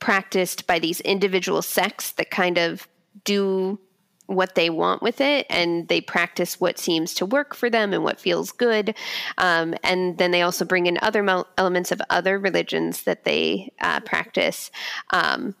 [0.00, 2.88] practiced by these individual sects that kind of
[3.24, 3.78] do
[4.26, 8.04] what they want with it and they practice what seems to work for them and
[8.04, 8.94] what feels good.
[9.38, 13.72] Um, and then they also bring in other mo- elements of other religions that they
[13.80, 14.70] uh, practice.
[15.10, 15.56] Um,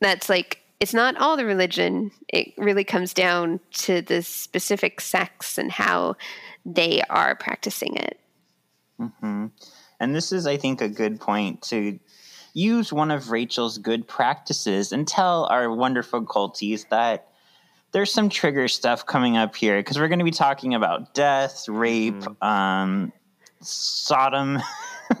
[0.00, 5.58] that's like, it's not all the religion, it really comes down to the specific sects
[5.58, 6.16] and how
[6.64, 8.18] they are practicing it.
[8.98, 9.46] Mm-hmm.
[10.00, 11.98] And this is, I think, a good point to
[12.54, 17.28] use one of Rachael's good practices and tell our wonderful culties that
[17.92, 21.68] there's some trigger stuff coming up here because we're going to be talking about death,
[21.68, 22.46] rape, mm-hmm.
[22.46, 23.12] um,
[23.60, 24.58] Sodom.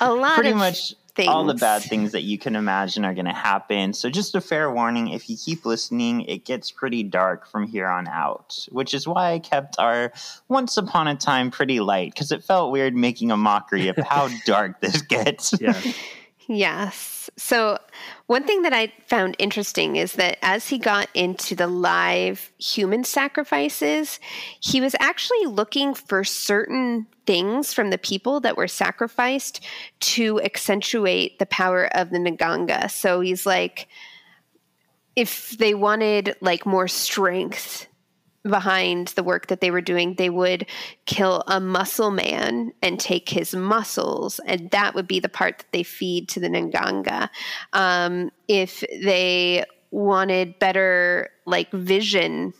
[0.00, 1.28] a lot pretty much things.
[1.28, 3.92] all the bad things that you can imagine are going to happen.
[3.92, 7.88] So, just a fair warning if you keep listening, it gets pretty dark from here
[7.88, 10.12] on out, which is why I kept our
[10.48, 14.28] Once Upon a Time pretty light because it felt weird making a mockery of how
[14.44, 15.54] dark this gets.
[15.60, 15.80] Yeah.
[16.46, 17.30] Yes.
[17.36, 17.78] So,
[18.26, 23.04] one thing that I found interesting is that as he got into the live human
[23.04, 24.20] sacrifices,
[24.60, 29.60] he was actually looking for certain things from the people that were sacrificed
[30.00, 32.90] to accentuate the power of the Nganga.
[32.90, 33.88] So, he's like,
[35.16, 37.86] if they wanted like more strength
[38.42, 40.66] behind the work that they were doing, they would
[41.06, 45.72] kill a muscle man and take his muscles, and that would be the part that
[45.72, 47.30] they feed to the Nganga.
[47.72, 52.52] Um, if they wanted better, like, vision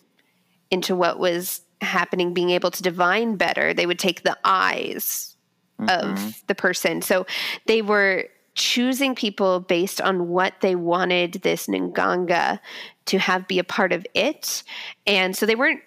[0.70, 5.36] into what was happening, being able to divine better, they would take the eyes
[5.80, 5.88] mm-hmm.
[5.88, 7.02] of the person.
[7.02, 7.26] So
[7.66, 12.60] they were choosing people based on what they wanted this Nganga
[13.06, 14.62] to have be a part of it.
[15.06, 15.82] And so they weren't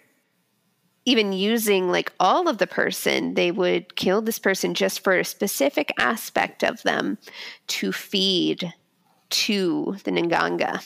[1.06, 3.36] even using like all of the person.
[3.36, 7.18] They would kill this person just for a specific aspect of them
[7.68, 8.74] to feed
[9.30, 10.86] to the Nganga.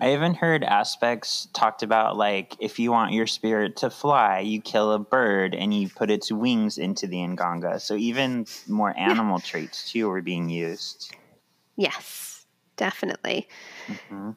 [0.00, 4.60] I even heard aspects talked about like if you want your spirit to fly, you
[4.60, 7.80] kill a bird and you put its wings into the Nganga.
[7.80, 11.14] So even more animal traits too were being used.
[11.76, 13.48] Yes, definitely.
[13.86, 14.30] Mm-hmm.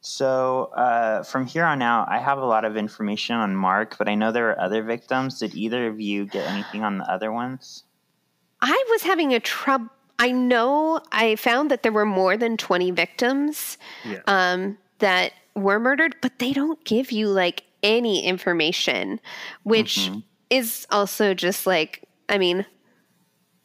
[0.00, 4.08] So uh, from here on out, I have a lot of information on Mark, but
[4.08, 5.38] I know there are other victims.
[5.38, 7.84] Did either of you get anything on the other ones?
[8.60, 12.90] I was having a trouble I know I found that there were more than 20
[12.90, 14.20] victims yeah.
[14.26, 19.20] um, that were murdered, but they don't give you like any information,
[19.62, 20.20] which mm-hmm.
[20.50, 22.66] is also just like, I mean,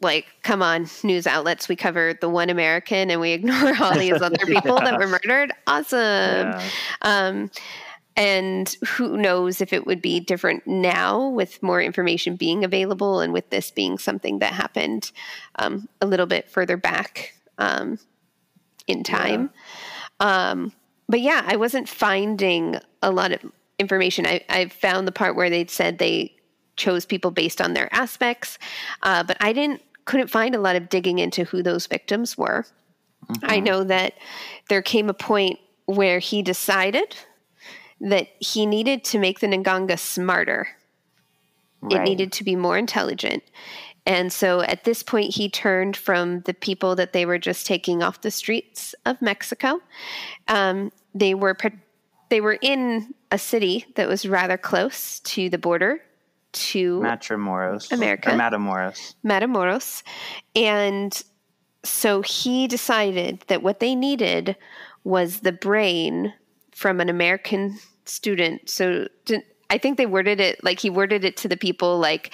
[0.02, 1.68] like, come on, news outlets.
[1.68, 4.92] We cover the one American and we ignore all these other people yeah.
[4.92, 5.54] that were murdered.
[5.66, 6.00] Awesome.
[6.00, 6.70] Yeah.
[7.02, 7.50] Um,
[8.16, 13.34] and who knows if it would be different now with more information being available and
[13.34, 15.12] with this being something that happened
[15.56, 17.98] um, a little bit further back um,
[18.88, 19.50] in time.
[20.20, 20.50] Yeah.
[20.52, 20.72] Um,
[21.10, 23.40] but yeah, I wasn't finding a lot of
[23.80, 24.26] information.
[24.26, 26.36] I, I found the part where they said they
[26.76, 28.58] chose people based on their aspects,
[29.02, 32.66] uh, but I didn't couldn't find a lot of digging into who those victims were.
[33.28, 33.46] Mm-hmm.
[33.50, 34.16] I know that
[34.68, 37.16] there came a point where he decided
[38.02, 40.68] that he needed to make the Nganga smarter.
[41.90, 43.44] It needed to be more intelligent.
[44.06, 48.04] And so at this point, he turned from the people that they were just taking
[48.04, 49.80] off the streets of Mexico.
[50.48, 51.58] Um, they were
[52.30, 56.02] they were in a city that was rather close to the border
[56.54, 57.92] to Matamoros.
[57.92, 58.34] America.
[58.34, 59.16] Or Matamoros.
[59.26, 60.04] Matamoros.
[60.56, 61.22] And
[61.84, 64.56] so he decided that what they needed
[65.04, 66.34] was the brain
[66.74, 68.70] from an American student.
[68.70, 72.34] So didn't- I think they worded it like he worded it to the people like,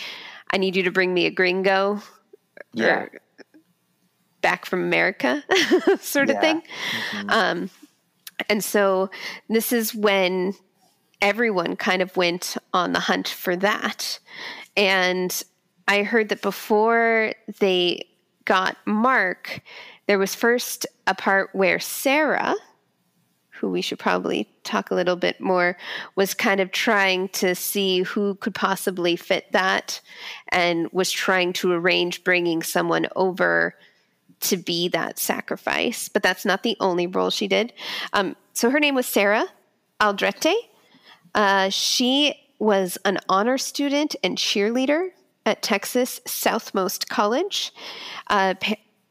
[0.52, 2.02] I need you to bring me a gringo
[2.74, 2.88] Yeah.
[2.88, 3.12] or
[4.42, 5.44] back from America,
[6.00, 6.42] sort of Yeah.
[6.42, 6.62] thing.
[7.30, 7.70] Um,
[8.50, 9.10] and so
[9.50, 10.54] this is when
[11.22, 14.20] everyone kind of went on the hunt for that.
[14.78, 15.44] And
[15.88, 18.08] I heard that before they
[18.46, 19.62] got Mark,
[20.08, 22.56] there was first a part where Sarah,
[23.60, 25.78] who we should probably talk a little bit more,
[26.16, 30.00] was kind of trying to see who could possibly fit that
[30.50, 33.76] and was trying to arrange bringing someone over
[34.42, 36.08] to be that sacrifice.
[36.08, 37.74] But that's not the only role she did.
[38.14, 39.46] Um, so her name was Sarah
[40.00, 40.54] Aldrete.
[41.36, 45.10] Uh, she was an honor student and cheerleader
[45.46, 47.74] at Texas Southmost College.
[48.28, 48.54] Uh,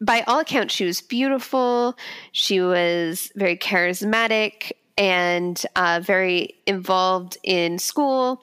[0.00, 1.96] by all accounts, she was beautiful.
[2.32, 8.42] She was very charismatic and uh, very involved in school.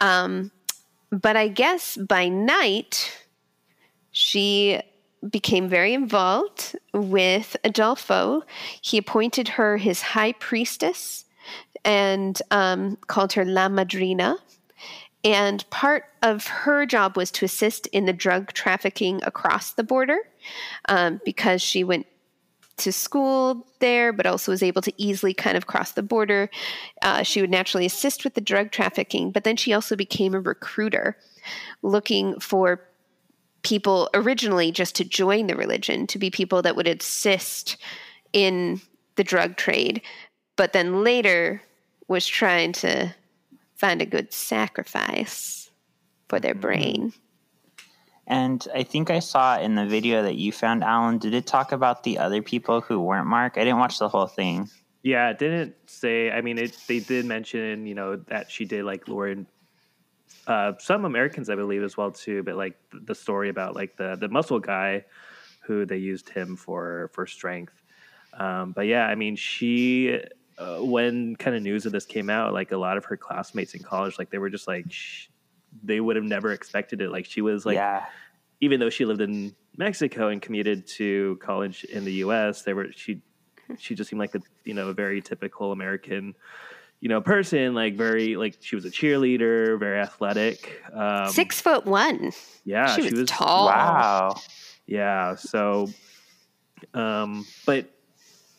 [0.00, 0.50] Um,
[1.10, 3.16] but I guess by night,
[4.10, 4.80] she
[5.30, 8.42] became very involved with Adolfo.
[8.80, 11.24] He appointed her his high priestess
[11.84, 14.36] and um, called her La Madrina.
[15.24, 20.18] And part of her job was to assist in the drug trafficking across the border
[20.88, 22.06] um, because she went
[22.78, 26.50] to school there, but also was able to easily kind of cross the border.
[27.02, 30.40] Uh, she would naturally assist with the drug trafficking, but then she also became a
[30.40, 31.16] recruiter
[31.82, 32.82] looking for
[33.62, 37.76] people originally just to join the religion, to be people that would assist
[38.32, 38.80] in
[39.16, 40.02] the drug trade,
[40.56, 41.62] but then later
[42.08, 43.12] was trying to
[43.74, 45.70] find a good sacrifice
[46.28, 47.12] for their brain.
[48.26, 51.72] And I think I saw in the video that you found, Allan, did it talk
[51.72, 53.56] about the other people who weren't Mark?
[53.56, 54.68] I didn't watch the whole thing.
[55.02, 56.32] Yeah, it didn't say.
[56.32, 59.46] I mean, it they did mention, you know, that she did like Lauren.
[60.48, 62.42] Uh, some Americans, I believe, as well too.
[62.42, 65.04] But like the story about like the the muscle guy,
[65.60, 67.74] who they used him for for strength.
[68.32, 70.20] Um, but yeah, I mean, she
[70.58, 73.74] uh, when kind of news of this came out, like a lot of her classmates
[73.74, 74.86] in college, like they were just like,
[75.82, 77.10] they would have never expected it.
[77.10, 78.04] Like she was like, yeah.
[78.60, 82.92] even though she lived in Mexico and commuted to college in the U.S., they were
[82.92, 83.22] she
[83.78, 86.34] she just seemed like a you know a very typical American
[87.00, 90.82] you know person, like very like she was a cheerleader, very athletic.
[90.92, 92.32] Um, Six foot one.
[92.64, 93.66] yeah, she, was tall.
[93.66, 94.34] Wow.
[94.86, 95.88] Yeah, so,
[96.94, 97.90] um, but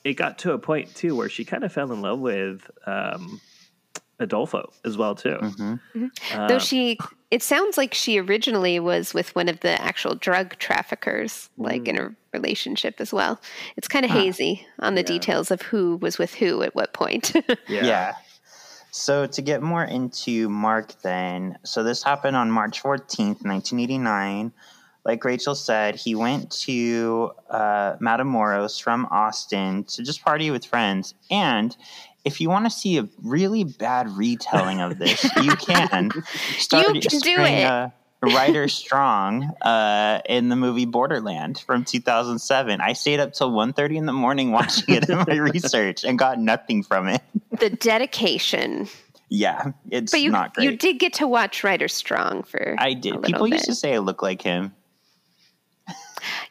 [0.03, 3.39] it got to a point too where she kind of fell in love with um,
[4.19, 5.35] Adolfo as well too.
[5.35, 5.75] hmm
[6.33, 6.97] Um, Though she,
[7.31, 11.97] it sounds like she originally was with one of the actual drug traffickers, like in
[11.99, 13.39] a relationship as well.
[13.75, 14.19] It's kind of Huh.
[14.19, 15.07] hazy on the Yeah.
[15.07, 17.33] details of who was with who at what point.
[17.69, 18.13] Yeah.
[18.91, 24.51] So to get more into Mark, then, so this happened on March 14th, 1989.
[25.05, 31.13] Like Rachael said, he went to uh, Matamoros from Austin to just party with friends.
[31.29, 31.75] And
[32.27, 36.11] if you want to see a really bad retelling of this, you can.
[36.59, 37.63] Start You can do it.
[37.63, 37.89] Uh,
[38.21, 42.81] Ryder Strong uh, in the movie Borderland from 2007.
[42.81, 46.39] I stayed up till 1.30 in the morning watching it in my research and got
[46.39, 47.21] nothing from it.
[47.59, 48.87] the dedication.
[49.29, 50.65] Yeah, it's But you, not great.
[50.69, 52.75] you did get to watch Ryder Strong for.
[52.77, 53.21] I did.
[53.23, 54.73] People used to say I look like him.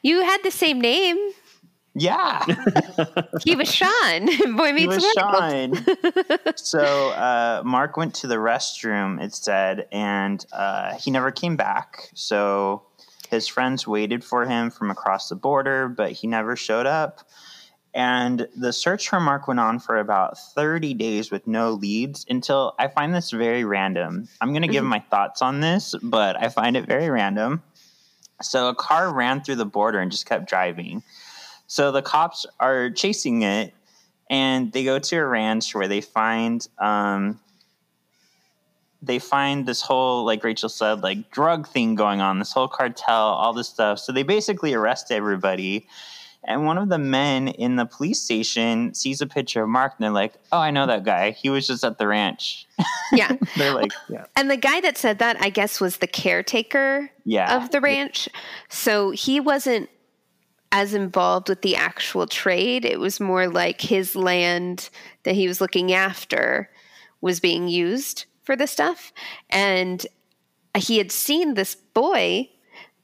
[0.02, 1.18] You had the same name.
[1.98, 2.44] Yeah,
[3.42, 4.26] He was Shawn.
[4.56, 5.78] Boy he Meets was World.
[5.78, 6.56] Shawn.
[6.56, 9.22] so uh, Mark went to the restroom.
[9.22, 12.10] It said, and uh, he never came back.
[12.14, 12.82] So
[13.30, 17.20] his friends waited for him from across the border, but he never showed up.
[17.94, 22.74] And the search for Mark went on for about 30 days with no leads until
[22.78, 24.28] I find this very random.
[24.42, 27.62] I'm going to give my thoughts on this, but I find it very random.
[28.42, 31.02] So a car ran through the border and just kept driving.
[31.66, 33.74] So the cops are chasing it
[34.30, 37.40] and they go to a ranch where they find um,
[39.02, 43.16] they find this whole like Rachael said like drug thing going on, this whole cartel,
[43.16, 43.98] all this stuff.
[43.98, 45.86] So they basically arrest everybody
[46.48, 50.04] And one of the men in the police station sees a picture of Mark and
[50.04, 51.32] they're like, Oh, I know that guy.
[51.32, 52.66] He was just at the ranch.
[53.12, 53.32] Yeah.
[53.56, 54.26] they're like, Yeah.
[54.36, 57.56] And the guy that said that, I guess, was the caretaker Yeah.
[57.56, 58.28] of the ranch.
[58.68, 59.90] So he wasn't
[60.72, 62.84] as involved with the actual trade.
[62.84, 64.90] It was more like his land
[65.22, 66.70] that he was looking after
[67.20, 69.12] was being used for the stuff.
[69.50, 70.04] And
[70.76, 72.50] he had seen this boy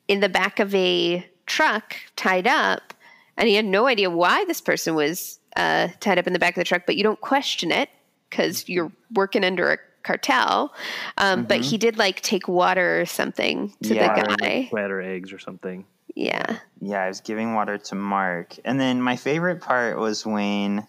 [0.09, 2.95] in the back of a truck tied up,
[3.37, 6.57] and he had no idea why this person was uh, tied up in the back
[6.57, 7.89] of the truck, but you don't question it
[8.29, 10.75] because you're working under a cartel.
[11.19, 14.15] Um, But he did like take water or something to Yeah.
[14.15, 14.69] the guy.
[14.73, 15.85] Or eggs or something.
[16.15, 16.59] Yeah.
[16.81, 18.57] Yeah, I was giving water to Mark.
[18.65, 20.87] And then my favorite part was when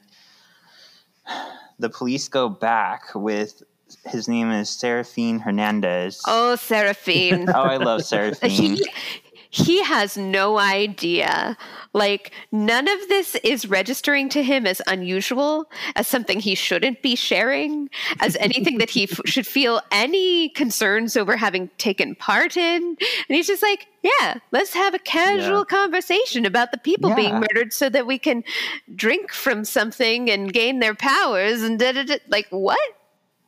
[1.80, 3.64] the police go back with
[4.06, 6.22] his name is Serafin Hernandez.
[6.28, 7.48] Oh, Serafin.
[7.56, 8.80] Oh, I love Serafin.
[9.54, 11.56] He, has no idea.
[11.94, 17.16] Like, none of this is registering to him as unusual, as something he shouldn't be
[17.16, 17.90] sharing,
[18.20, 22.84] as anything that he f- should feel any concerns over having taken part in.
[22.84, 22.98] And
[23.28, 25.64] he's just like, yeah, let's have a casual Yeah.
[25.66, 28.44] conversation about the people being murdered so that we can
[28.96, 32.18] drink from something and gain their powers and da da da.
[32.28, 32.80] Like, what?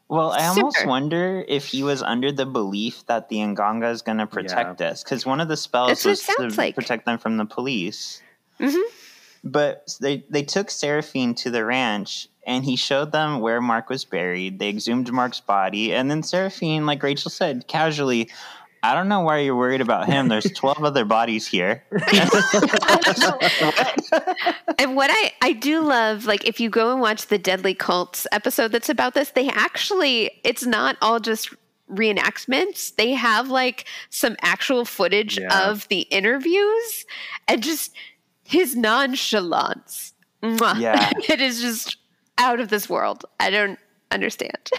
[0.07, 0.89] Well, I almost Super.
[0.89, 5.03] wonder if he was under the belief that the Nganga is going to protect us
[5.03, 6.75] because one of the spells That's what it was to like.
[6.75, 8.21] protect them from the police.
[8.59, 8.83] Mhm.
[9.43, 14.05] But they they took Serafin to the ranch and he showed them where Mark was
[14.05, 14.59] buried.
[14.59, 18.29] They exhumed Mark's body, and then Serafin, like Rachael said, casually.
[18.85, 20.27] I don't know why you're worried about him.
[20.27, 21.83] There's 12 other bodies here.
[24.77, 28.27] And what I I do love, like if you go and watch the Deadly Cults
[28.31, 31.53] episode that's about this, they actually it's not all just
[31.89, 32.95] reenactments.
[32.95, 35.69] They have like some actual footage Yeah.
[35.69, 37.05] of the interviews
[37.47, 37.93] and just
[38.43, 40.13] his nonchalance.
[40.43, 41.09] Yeah.
[41.29, 41.97] it is just
[42.37, 43.25] out of this world.
[43.39, 43.79] I don't
[44.11, 44.69] understand.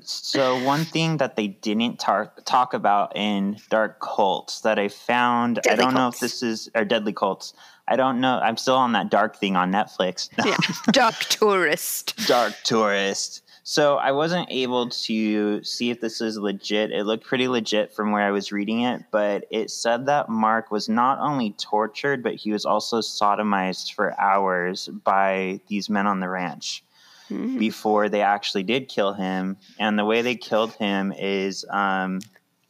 [0.00, 5.60] So one thing that they didn't tar- talk about in Dark Cults that I found,
[5.68, 7.52] I don't know if this is or Deadly Cults.
[7.86, 8.38] I don't know.
[8.38, 10.28] I'm still on that dark thing on Netflix.
[10.44, 10.56] yeah.
[10.92, 12.14] Dark tourist.
[12.26, 13.42] dark tourist.
[13.64, 16.90] So I wasn't able to see if this is legit.
[16.90, 20.70] It looked pretty legit from where I was reading it, but it said that Mark
[20.70, 26.20] was not only tortured, but he was also sodomized for hours by these men on
[26.20, 26.82] the ranch
[27.30, 27.58] Mhm.
[27.58, 29.56] before they actually did kill him.
[29.78, 32.20] And the way they killed him is um,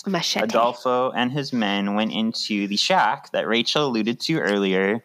[0.06, 0.44] Machete.
[0.44, 5.02] Adolfo and his men went into the shack that Rachael alluded to earlier,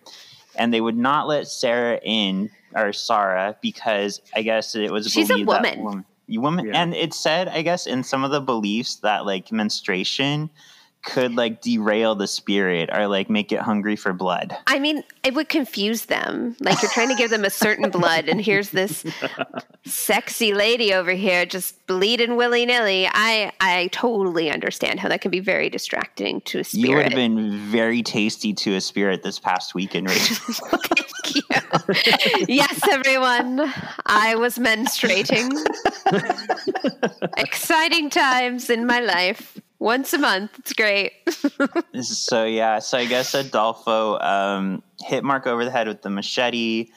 [0.56, 5.30] and they would not let Sarah in or Sarah because I guess it was She's
[5.30, 5.84] a believed that woman.
[5.84, 6.82] woman, you woman, Yeah.
[6.82, 10.50] and it said I guess in some of the beliefs that like menstruation
[11.04, 14.56] could like derail the spirit or like make it hungry for blood.
[14.68, 16.56] I mean, it would confuse them.
[16.60, 19.06] Like you're trying to give them a certain blood, and here's this
[19.86, 23.08] sexy lady over here just bleeding willy nilly.
[23.12, 26.90] I I totally understand how that can be very distracting to a spirit.
[26.90, 30.54] You would have been very tasty to a spirit this past weekend, Rachael.
[31.24, 32.46] Thank you.
[32.48, 33.72] yes, everyone.
[34.06, 35.52] I was menstruating.
[37.38, 39.60] Exciting times in my life.
[39.84, 40.58] Once a month.
[40.60, 41.12] It's great.
[42.02, 46.88] so yeah, so I guess Adolfo um, hit Mark over the head with the machete,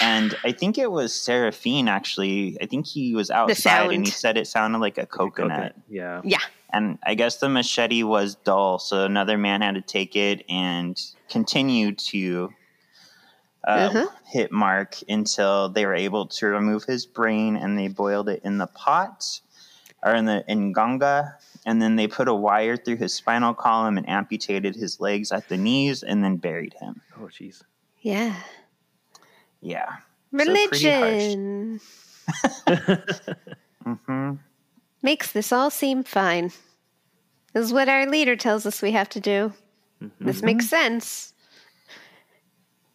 [0.00, 2.56] and I think it was Serafin actually.
[2.62, 5.50] I think he was outside and he said it sounded like a coconut.
[5.50, 5.74] Coconut.
[5.88, 6.20] Yeah.
[6.22, 6.38] yeah.
[6.72, 10.96] And I guess the machete was dull, so another man had to take it and
[11.28, 12.52] continue to
[13.66, 14.08] uh, Mhm.
[14.30, 18.58] hit Mark until they were able to remove his brain and they boiled it in
[18.58, 19.40] the pot
[20.04, 21.34] or in the Nganga.
[21.66, 25.48] And then they put a wire through his spinal column and amputated his legs at
[25.48, 27.02] the knees and then buried him.
[27.18, 27.62] Oh, jeez.
[28.00, 28.34] Yeah.
[29.60, 29.96] Yeah.
[30.38, 31.34] So pretty harsh.
[31.34, 31.80] Religion
[34.06, 34.32] hmm
[35.02, 36.50] makes this all seem fine.
[37.52, 39.52] This is what our leader tells us we have to do.
[40.20, 40.46] This Mm-hmm.
[40.46, 41.32] makes sense.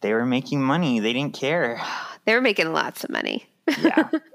[0.02, 1.00] They were making money.
[1.00, 1.80] They didn't care.
[2.24, 3.46] They were making lots of money.
[3.80, 4.08] Yeah.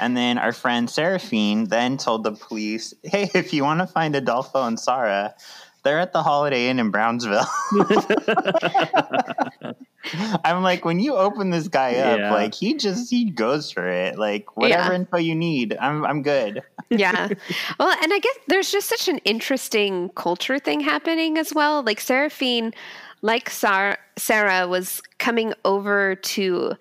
[0.00, 4.14] and then our friend Serafin then told the police, hey, if you want to find
[4.16, 5.34] Adolfo and Sarah,
[5.82, 7.46] they're at the Holiday Inn in Brownsville.
[10.44, 12.32] I'm like, when you open this guy up, Yeah.
[12.32, 14.18] like he just he goes for it.
[14.18, 14.96] Like whatever Yeah.
[14.96, 16.62] info you need, I'm I'm good.
[16.90, 17.28] yeah.
[17.78, 21.82] Well, and I guess there's just such an interesting culture thing happening as well.
[21.82, 22.72] Like Serafin,
[23.22, 26.74] like Sar- Sarah, was coming over to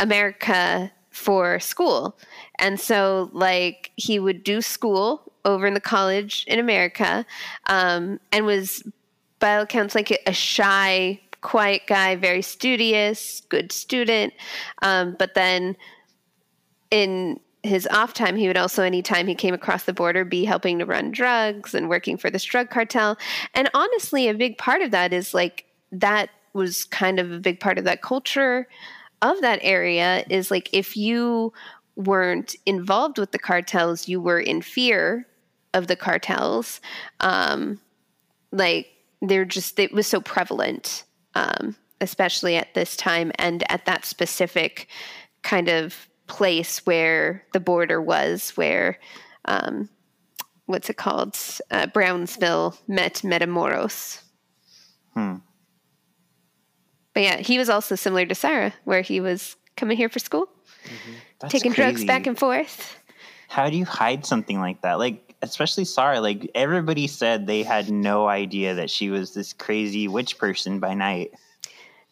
[0.00, 2.18] America for school.
[2.58, 7.24] And so, like, he would do school over in the college in America
[7.66, 8.82] um, and was,
[9.38, 14.32] by all accounts, like a shy, quiet guy, very studious, good student.
[14.82, 15.76] Um, but then
[16.90, 20.80] in his off time, he would also, anytime he came across the border, be helping
[20.80, 23.16] to run drugs and working for this drug cartel.
[23.54, 27.60] And honestly, a big part of that is like that was kind of a big
[27.60, 28.66] part of that culture
[29.24, 31.52] of that area is like if you
[31.96, 35.26] weren't involved with the cartels, you were in fear
[35.72, 36.80] of the cartels.
[37.20, 37.80] Um,
[38.52, 38.88] like
[39.22, 41.04] they're just, it was so prevalent,
[41.34, 44.88] um, especially at this time and at that specific
[45.42, 48.98] kind of place where the border was, where
[49.46, 49.88] um,
[50.66, 51.38] what's it called?
[51.70, 54.20] Uh, Brownsville met Matamoros.
[55.14, 55.36] Hmm.
[57.14, 60.48] But yeah, he was also similar to Sarah, where he was coming here for school,
[60.84, 61.12] mm-hmm.
[61.40, 62.96] That's taking drugs back and forth.
[63.48, 64.98] How do you hide something like that?
[64.98, 66.20] Like, especially Sarah.
[66.20, 70.94] Like, everybody said they had no idea that she was this crazy witch person by
[70.94, 71.32] night.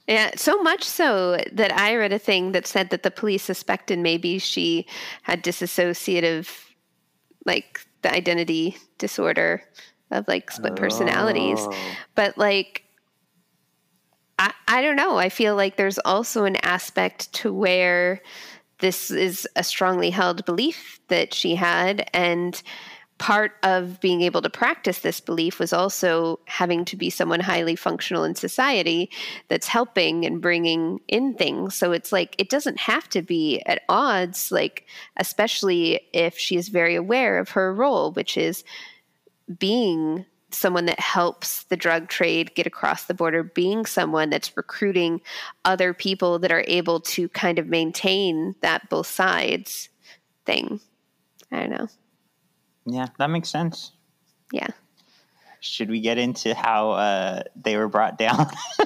[0.07, 3.99] Yeah, so much so that I read a thing that said that the police suspected
[3.99, 4.87] maybe she
[5.23, 6.49] had disassociative,
[7.47, 9.63] like the identity disorder
[10.11, 11.61] of like split personalities.
[11.61, 11.75] Oh.
[12.15, 12.82] But like,
[14.39, 15.17] I, I don't know.
[15.17, 18.21] I feel like there's also an aspect to where
[18.81, 22.09] this is a strongly held belief that she had.
[22.13, 22.61] And
[23.19, 27.77] part of being able to practice this belief was also having to be someone highly
[27.77, 29.09] functional in society
[29.47, 31.77] that's helping and bringing in things.
[31.77, 36.69] So it's like it doesn't have to be at odds, like, especially if she is
[36.69, 38.65] very aware of her role, which is
[39.57, 45.21] being someone that helps the drug trade get across the border, being someone that's recruiting
[45.65, 49.89] other people that are able to kind of maintain that both sides
[50.45, 50.81] thing.
[51.51, 51.89] I don't know.
[52.87, 53.93] Yeah, that makes sense.
[54.53, 54.69] Yeah.
[55.61, 58.49] Should we get into how uh, they were brought down?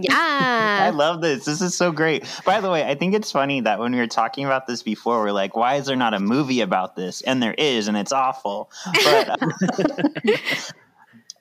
[0.00, 0.78] Yeah.
[0.82, 1.44] I love this.
[1.44, 2.24] This is so great.
[2.44, 5.20] By the way, I think it's funny that when we were talking about this before,
[5.22, 7.20] we're like, why is there not a movie about this?
[7.22, 8.70] And there is, and it's awful.
[9.04, 9.40] But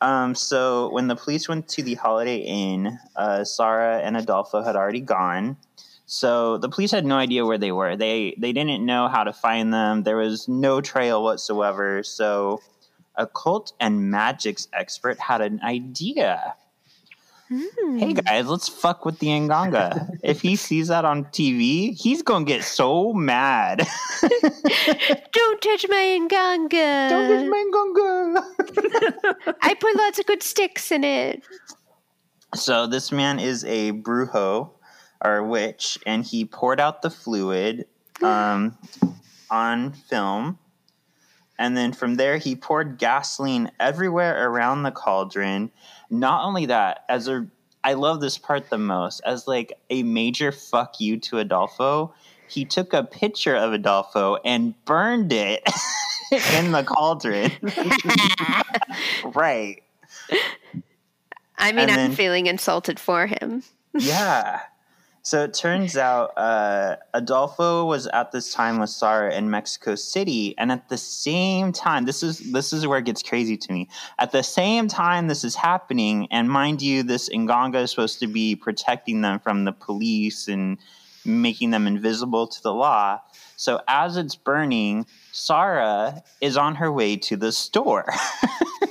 [0.01, 4.75] um, so when the police went to the Holiday Inn, uh, Sarah and Adolfo had
[4.75, 5.57] already gone.
[6.05, 7.95] So the police had no idea where they were.
[7.97, 10.03] They they didn't know how to find them.
[10.03, 12.01] There was no trail whatsoever.
[12.03, 12.61] So
[13.15, 16.55] a cult and magics expert had an idea.
[17.49, 20.17] Hey guys, let's fuck with the Nganga.
[20.21, 23.87] if he sees that on TV, he's gonna get so mad.
[25.31, 27.09] Don't touch my nganga.
[27.09, 29.55] Don't touch my Nganga.
[29.61, 31.41] I put lots of good sticks in it.
[32.53, 34.71] So this man is a brujo
[35.23, 37.87] or witch, and he poured out the fluid
[38.21, 38.77] um,
[39.49, 40.59] on film.
[41.59, 45.71] And then from there, he poured gasoline everywhere around the cauldron.
[46.09, 47.47] Not only that, as a
[47.83, 49.21] I love this part the most.
[49.25, 52.13] As like a major fuck you to Adolfo,
[52.49, 55.63] he took a picture of Adolfo and burned it
[56.55, 57.51] in the cauldron.
[59.33, 59.81] right.
[61.57, 63.63] I mean, And I'm then- feeling insulted for him.
[63.93, 64.61] yeah.
[65.27, 70.57] So it turns out uh, Adolfo was at this time with Sarah in Mexico City,
[70.57, 73.89] and at the same time, this is this is where it gets crazy to me.
[74.19, 78.27] At the same time, this is happening, and mind you, this Nganga is supposed to
[78.27, 80.77] be protecting them from the police and
[81.25, 83.19] making them invisible to the law.
[83.57, 88.13] So as it's burning, Sarah is on her way to the store,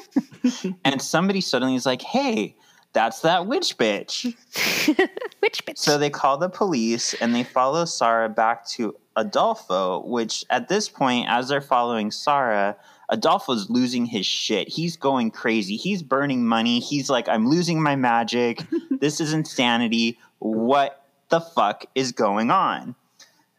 [0.85, 2.57] and somebody suddenly is like, "Hey."
[2.97, 4.25] That's that witch bitch.
[5.43, 5.77] witch bitch?
[5.77, 10.89] So they call the police and they follow Sarah back to Adolfo, which at this
[10.89, 12.75] point, as they're following Sarah,
[13.11, 14.71] Adolfo's losing his shit.
[14.71, 15.77] He's going crazy.
[15.77, 16.81] He's burning money.
[16.81, 18.63] He's like, I'm losing my magic.
[18.91, 20.19] this is insanity.
[20.39, 22.95] What the fuck is going on?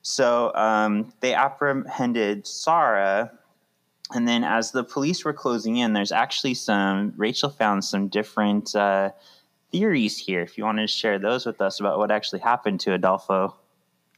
[0.02, 3.32] So um, they apprehended Sarah.
[4.14, 8.74] And then, as the police were closing in, there's actually some, Rachael found some different
[8.76, 9.12] uh,
[9.72, 10.42] theories here.
[10.42, 13.56] If you wanted to share those with us about what actually happened to Adolfo.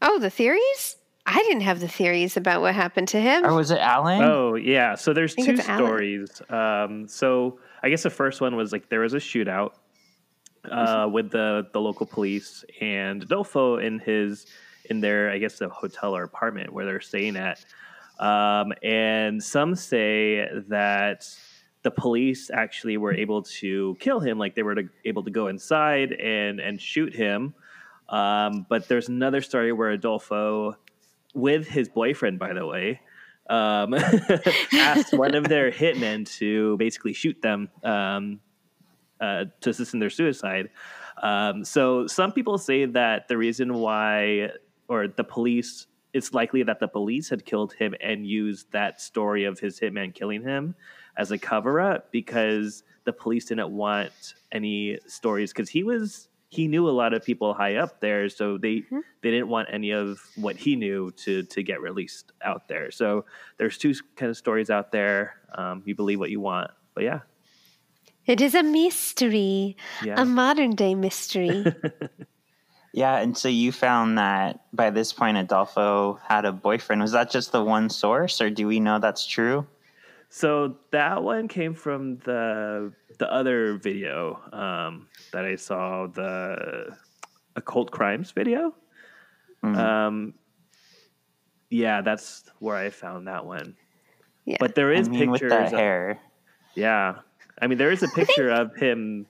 [0.01, 0.97] oh, the theories?
[1.25, 3.45] I didn't have the theories about what happened to him.
[3.45, 4.21] Or was it Allan?
[4.23, 6.41] Oh yeah, so there's two stories.
[6.49, 9.71] Um, so I guess the first one was like there was a shootout
[10.65, 10.69] uh,
[11.05, 11.13] Mm-hmm.
[11.13, 14.47] with the the local police and Adolfo in his
[14.85, 17.63] in their I guess the hotel or apartment where they're staying at,
[18.19, 21.27] um, and some say that
[21.83, 25.47] the police actually were able to kill him, like they were to, able to go
[25.47, 27.53] inside and and shoot him.
[28.09, 30.75] Um, but there's another story where Adolfo,
[31.33, 33.01] with his boyfriend, by the way,
[33.49, 33.93] um,
[34.73, 37.69] asked one of their hitmen to basically shoot them.
[37.83, 38.41] Um,
[39.21, 40.69] uh, to assist in their suicide.
[41.21, 44.51] Um, so some people say that the reason why,
[44.87, 49.43] or the police, it's likely that the police had killed him and used that story
[49.45, 50.75] of his hitman killing him
[51.17, 56.67] as a cover up because the police didn't want any stories because he was he
[56.67, 59.01] knew a lot of people high up there, so they Mhm.
[59.21, 62.89] they didn't want any of what he knew to to get released out there.
[62.89, 63.25] So
[63.57, 65.35] there's two kind of stories out there.
[65.53, 67.19] Um, you believe what you want, but yeah,
[68.25, 70.19] It is a mystery, yeah.
[70.21, 71.65] a modern day mystery.
[72.93, 77.01] Yeah, and so you found that by this point Adolfo had a boyfriend.
[77.01, 79.67] Was that just the one source, or do we know that's true?
[80.29, 86.95] So that one came from the the other video um, that I saw, the
[87.55, 88.73] occult crimes video.
[89.63, 89.75] Mhm.
[89.77, 90.33] Um,
[91.69, 93.75] yeah, that's where I found that one.
[94.45, 94.57] Yeah.
[94.59, 95.51] But there is I mean, with pictures.
[95.51, 96.19] that of- hair.
[96.75, 97.19] yeah,
[97.61, 99.27] I mean there is a picture of him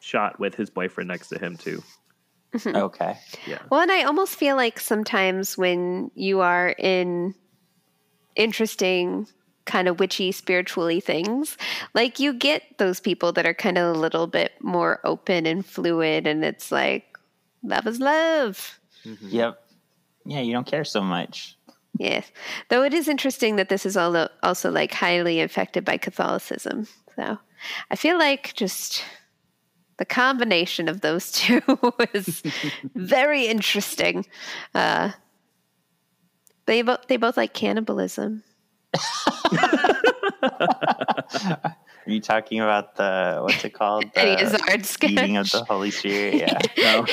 [0.00, 1.82] shot with his boyfriend next to him too.
[2.54, 2.76] Mm-hmm.
[2.76, 3.18] Okay.
[3.46, 3.58] Yeah.
[3.70, 7.34] Well, and I almost feel like sometimes when you are in
[8.36, 9.26] interesting,
[9.66, 11.58] kind of witchy, spiritually things,
[11.94, 15.66] like you get those people that are kind of a little bit more open and
[15.66, 17.18] fluid, and it's like,
[17.62, 18.80] love is love.
[19.04, 19.28] Mm-hmm.
[19.28, 19.62] Yep.
[20.24, 21.56] Yeah, you don't care so much.
[21.98, 22.30] Yes.
[22.68, 26.86] Though it is interesting that this is all also like highly affected by Catholicism.
[27.16, 27.38] So
[27.90, 29.02] I feel like just
[29.98, 31.60] the combination of those two
[32.14, 32.42] is
[32.94, 34.26] very interesting.
[34.74, 35.12] Uh,
[36.66, 38.42] they both they both like cannibalism.
[42.08, 44.04] Are you talking about the what's it called?
[44.14, 45.10] Eddie The Izzard sketch.
[45.10, 46.34] eating of the Holy Spirit.
[46.34, 46.58] Yeah.
[46.78, 47.04] No.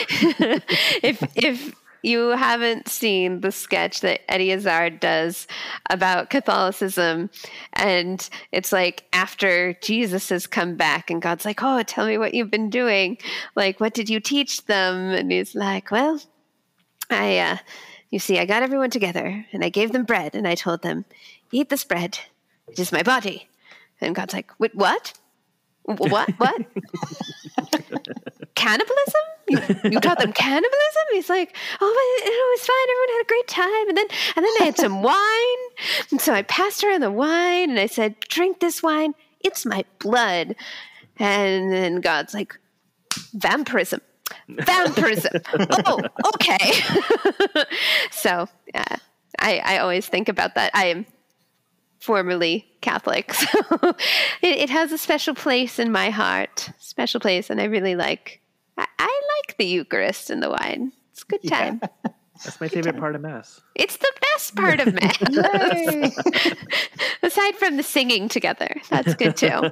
[1.04, 1.76] if if
[2.06, 5.48] you haven't seen the sketch that Eddie Izzard does
[5.90, 7.30] about Catholicism,
[7.74, 12.34] and it's like after Jesus has come back, and God's like, "Oh, tell me what
[12.34, 13.18] you've been doing.
[13.56, 16.22] Like, what did you teach them?" And he's like, "Well,
[17.10, 17.58] I, uh,
[18.12, 21.06] you see, I got everyone together, and I gave them bread, and I told them,
[21.52, 22.20] eat this bread.
[22.68, 23.50] It is my body."
[24.00, 25.14] And God's like, "Wait, what?
[25.84, 26.30] What?
[26.38, 26.62] What?"
[28.56, 29.25] cannibalism?
[29.84, 31.04] You, taught them cannibalism?
[31.12, 32.90] He's like, oh, but it was fine.
[32.90, 33.90] Everyone had a great time.
[33.90, 36.12] And then, and then I had some wine.
[36.12, 39.14] And so I passed around the wine and I said, drink this wine.
[39.42, 40.56] It's my blood.
[41.18, 42.58] And then God's like,
[43.34, 44.02] vampirism.
[44.50, 45.42] Vampirism.
[45.86, 46.02] oh,
[46.34, 46.74] okay.
[48.12, 48.96] so yeah,
[49.40, 50.72] I, I always think about that.
[50.74, 51.06] I am
[52.00, 53.60] formerly Catholic, so
[54.42, 56.70] it, it has a special place in my heart.
[56.80, 58.42] Special place, and I really like.
[58.78, 60.92] I, I like the Eucharist and the wine.
[61.12, 61.82] It's a good time.
[62.44, 63.62] That's my favorite part of mass.
[63.76, 65.22] It's the best part of Mass.
[67.24, 69.72] Aside from the singing together, that's good too.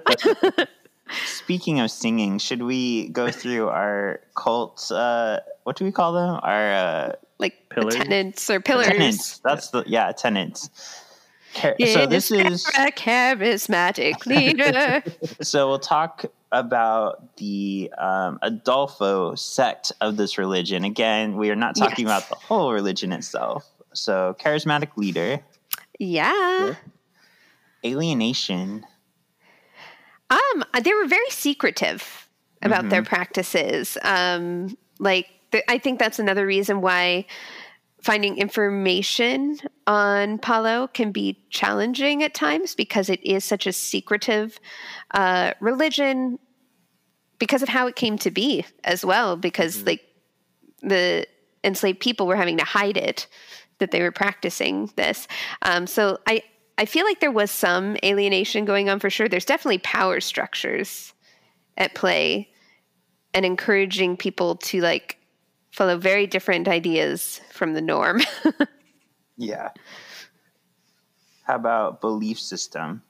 [1.26, 4.90] Speaking of singing, should we go through our cult?
[4.90, 6.40] Uh, what do we call them?
[6.42, 7.96] Our uh, like Pillars?
[7.96, 8.88] tenants or pillars.
[8.88, 9.40] tenants.
[9.40, 10.70] That's the yeah tenants.
[11.54, 15.04] Char- so this is a charismatic leader.
[15.42, 20.84] so we'll talk about the um, Adolfo sect of this religion.
[20.84, 22.26] Again, we are not talking Yes.
[22.28, 23.68] about the whole religion itself.
[23.94, 25.40] So charismatic leader,
[26.00, 26.76] yeah.
[27.86, 28.86] alienation.
[30.30, 32.28] Um, they were very secretive
[32.64, 33.98] about their practices.
[34.02, 35.28] Um, like
[35.68, 37.26] I think that's another reason why
[38.04, 44.60] finding information on Palo can be challenging at times because it is such a secretive
[45.12, 46.38] uh, religion
[47.40, 49.38] because of how it came to be as well.
[49.38, 50.02] Because like
[50.82, 51.26] the
[51.64, 53.28] enslaved people were having to hide it
[53.80, 55.28] that they were practicing this.
[55.62, 56.44] Um, so I
[56.78, 59.30] I feel like there was some alienation going on for sure.
[59.30, 61.14] There's definitely power structures
[61.78, 62.50] at play
[63.34, 65.18] and encouraging people to like
[65.74, 68.22] follow very different ideas from the norm.
[69.36, 69.70] Yeah.
[71.44, 73.02] How about belief system?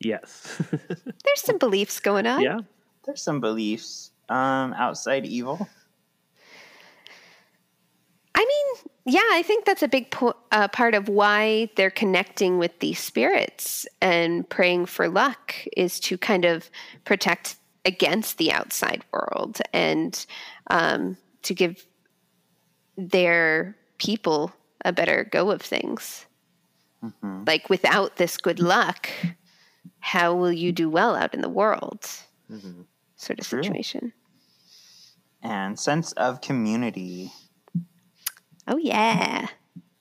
[0.00, 0.56] Yes.
[0.70, 2.40] There's some beliefs going on.
[2.40, 2.60] yeah.
[3.04, 5.68] There's some beliefs um, outside evil.
[8.34, 12.58] I mean, yeah, I think that's a big po- uh, part of why they're connecting
[12.58, 16.70] with these spirits and praying for luck is to kind of
[17.04, 20.24] protect against the outside world and
[20.70, 21.86] um, to give
[22.96, 24.52] their people
[24.84, 26.26] a better go of things.
[27.04, 27.44] Mm-hmm.
[27.46, 29.08] Like, without this good luck,
[30.00, 32.08] how will you do well out in the world?
[32.50, 32.82] Mm-hmm.
[33.16, 33.62] Sort of True.
[33.62, 34.12] situation.
[35.42, 37.32] And sense of community.
[38.68, 39.48] Oh yeah.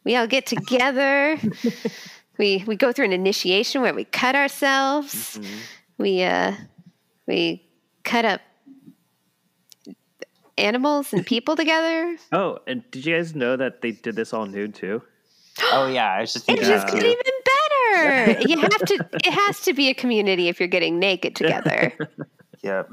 [0.03, 1.37] We all get together.
[2.37, 5.37] we we go through an initiation where we cut ourselves.
[5.37, 5.57] Mm-hmm.
[5.97, 6.53] We uh
[7.25, 7.69] we
[8.03, 8.41] cut up
[10.59, 12.17] animals and people together.
[12.31, 15.01] Oh, and did you guys know that they did this all nude too?
[15.71, 18.41] Oh yeah, I was just It thinking just got even better.
[18.47, 19.09] You have to.
[19.25, 21.93] It has to be a community if you're getting naked together.
[22.61, 22.91] Yep.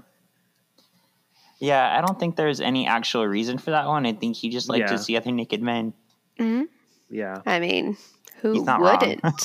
[1.58, 4.06] Yeah, I don't think there's any actual reason for that one.
[4.06, 4.96] I think he just liked Yeah.
[4.96, 5.92] to see other naked men.
[6.38, 6.64] Mm-hmm.
[7.10, 7.40] Yeah.
[7.46, 7.96] I mean,
[8.42, 8.98] who He's not wrong.
[9.00, 9.42] wouldn't?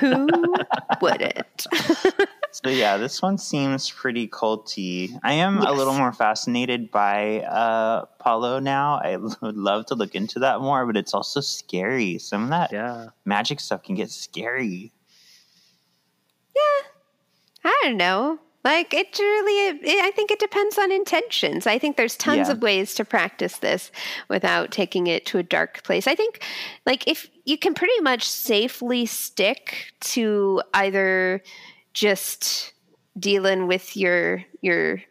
[0.00, 0.54] who
[1.00, 1.66] wouldn't?
[2.52, 5.16] So yeah, this one seems pretty culty.
[5.22, 9.00] I am a little more fascinated by uh Palo now.
[9.02, 12.18] I would love to look into that more, but it's also scary.
[12.18, 13.08] Some of that Yeah.
[13.24, 14.92] magic stuff can get scary.
[16.56, 16.88] Yeah,
[17.64, 18.38] I don't know.
[18.62, 21.66] Like it really, it, I think it depends on intentions.
[21.66, 22.52] I think there's tons Yeah.
[22.52, 23.90] of ways to practice this
[24.28, 26.06] without taking it to a dark place.
[26.06, 26.42] I think,
[26.84, 31.42] like, if you can pretty much safely stick to either
[32.00, 32.72] just
[33.18, 35.02] dealing with your your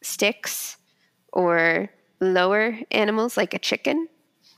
[0.00, 0.78] sticks
[1.34, 4.08] or lower animals like a chicken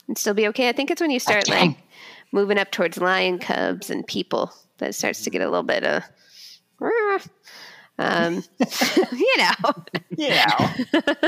[0.07, 0.69] and still be okay.
[0.69, 1.77] I think it's when you start like
[2.31, 5.83] moving up towards lion cubs and people that it starts to get a little bit
[5.83, 6.05] of
[7.99, 8.45] um,
[9.13, 9.75] you know.
[10.17, 10.75] Yeah.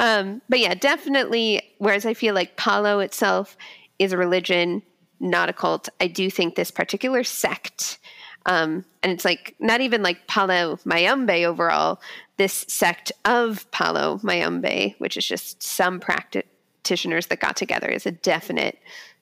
[0.00, 1.60] Um, but yeah, definitely.
[1.78, 3.56] Whereas I feel like Palo itself
[3.98, 4.80] is a religion,
[5.18, 5.88] not a cult.
[6.00, 7.98] I do think this particular sect,
[8.46, 12.00] um, and it's like not even like Palo Mayombe overall.
[12.36, 18.12] This sect of Palo Mayombe, which is just some practitioners that got together, is a
[18.12, 18.78] definite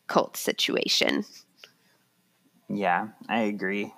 [0.07, 1.25] cult situation.
[2.69, 3.93] yeah, I agree.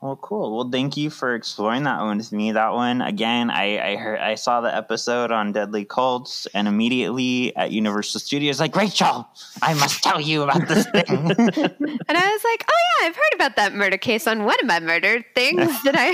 [0.00, 0.56] Well, cool.
[0.56, 2.52] Well, thank you for exploring that one with me.
[2.52, 7.54] That one again, I I heard I saw the episode on Deadly Cults, and immediately
[7.54, 9.28] at Universal Studios, like Rachael,
[9.60, 11.04] I must tell you about this thing.
[12.08, 14.66] And I was like, oh yeah, I've heard about that murder case on one of
[14.66, 16.08] my murder things that I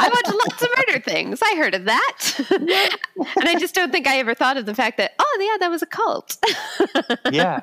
[0.00, 1.40] I watch lots of murder things.
[1.42, 2.28] I heard of that.
[2.50, 5.70] and I just don't think I ever thought of the fact that, oh yeah, that
[5.70, 6.36] was a cult.
[7.30, 7.60] yeah,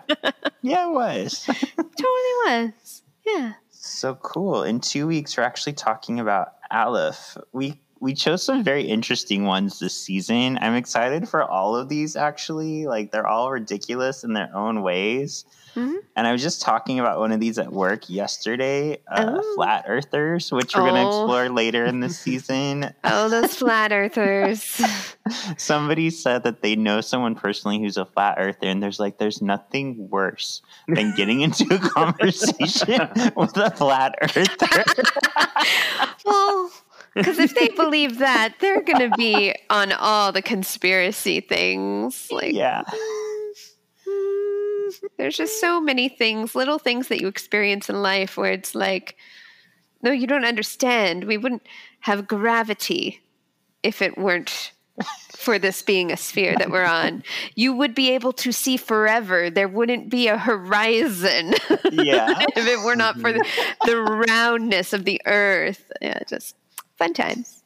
[0.62, 1.44] yeah, it was.
[1.76, 3.02] totally was.
[3.26, 3.54] Yeah.
[3.82, 4.64] So cool.
[4.64, 7.38] In two weeks, we're actually talking about Aleph.
[7.54, 10.60] We we chose some very interesting ones this season.
[10.60, 12.18] I'm excited for all of these.
[12.18, 15.46] Actually, like they're all ridiculous in their own ways.
[15.76, 15.98] Mhm.
[16.16, 19.56] And I was just talking about one of these at work yesterday, uh, Oh.
[19.56, 21.24] flat earthers, which we're going to Oh.
[21.24, 22.94] explore later in the season.
[23.04, 24.82] Oh, those flat earthers.
[25.58, 29.42] Somebody said that they know someone personally who's a flat earther, and there's like, there's
[29.42, 34.84] nothing worse than getting into a conversation with a flat earther.
[36.26, 36.72] well,
[37.16, 42.28] because if they believe that, they're going to be on all the conspiracy things.
[42.32, 42.84] Like, yeah.
[45.18, 49.16] There's just so many things, little things that you experience in life where it's like,
[50.02, 51.26] no, you don't understand.
[51.26, 51.66] We wouldn't
[52.02, 53.22] have gravity
[53.84, 54.72] if it weren't
[55.36, 57.24] for this being a sphere that we're on.
[57.56, 59.50] You would be able to see forever.
[59.50, 61.54] There wouldn't be a horizon
[61.92, 62.36] Yeah.
[62.56, 63.46] if it were not for the,
[63.86, 63.98] the
[64.28, 65.90] roundness of the earth.
[66.02, 66.56] Yeah, just
[66.98, 67.64] fun times.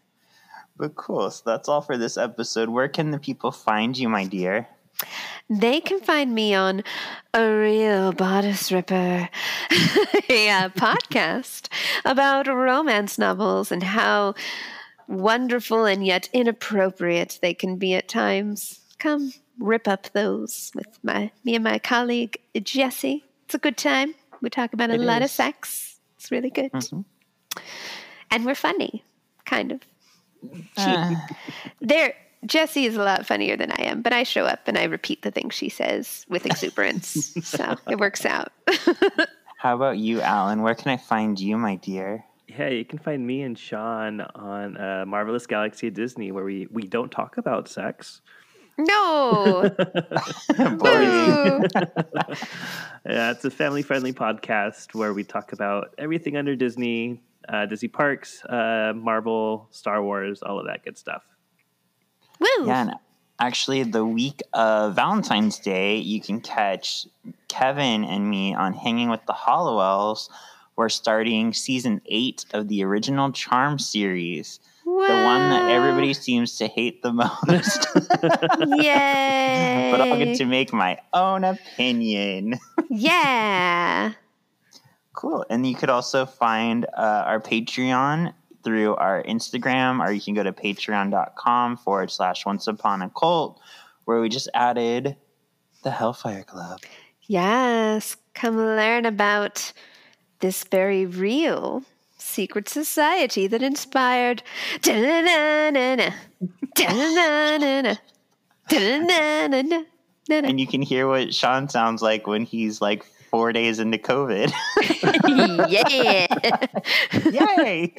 [0.77, 1.29] But cool.
[1.31, 2.69] So that's all for this episode.
[2.69, 4.67] Where can the people find you, my dear?
[5.49, 6.83] They can find me on
[7.33, 9.29] a real bodice ripper,
[10.29, 11.67] a uh, podcast
[12.05, 14.35] about romance novels and how
[15.07, 18.79] wonderful and yet inappropriate they can be at times.
[18.99, 23.25] Come rip up those with my me and my colleague Jesse.
[23.45, 24.15] It's a good time.
[24.41, 25.99] We talk about a It lot of sex.
[26.17, 27.03] It's really good, Mhm.
[28.31, 29.03] and we're funny,
[29.45, 29.81] kind of.
[30.77, 31.15] Uh,
[31.81, 32.13] There,
[32.45, 35.21] Jessie is a lot funnier than I am, but I show up and I repeat
[35.21, 38.51] the things she says with exuberance, so it works out.
[39.57, 40.61] how about you, Allan?
[40.61, 42.25] Where can I find you, my dear?
[42.47, 46.67] Yeah, you can find me and Shawn on uh, Marvelous Galaxy of Disney, where we,
[46.71, 48.21] we don't talk about sex.
[48.77, 49.69] no,
[50.57, 50.79] Boring.
[50.79, 51.63] Woo.
[53.05, 57.89] Yeah, it's a family friendly podcast where we talk about everything under Disney, uh, Disney
[57.89, 61.23] parks, uh, Marvel, Star Wars, all of that good stuff.
[62.43, 62.67] Woo!
[62.67, 62.93] Yeah, and
[63.39, 67.07] actually, the week of Valentine's Day, you can catch
[67.47, 70.29] Kevin and me on Hanging with the Halliwells.
[70.75, 76.67] We're starting season eight of the original Charm series, the one that everybody seems to
[76.67, 77.87] hate the most.
[78.83, 79.89] Yay!
[79.91, 82.59] but I'll get to make my own opinion.
[82.89, 84.13] yeah.
[85.15, 85.45] Cool.
[85.47, 88.33] And you could also find uh, our Patreon
[88.63, 93.59] through our Instagram, or you can go to patreon.com forward slash once upon a cult,
[94.05, 95.15] where we just added
[95.83, 96.79] the Hellfire Club.
[97.23, 99.71] Yes, come learn about
[100.39, 101.83] this very real
[102.17, 104.43] secret society that inspired.
[110.29, 114.53] And you can hear what Shawn sounds like when he's like four days into COVID.
[115.67, 116.27] yeah.
[117.57, 117.91] Yay!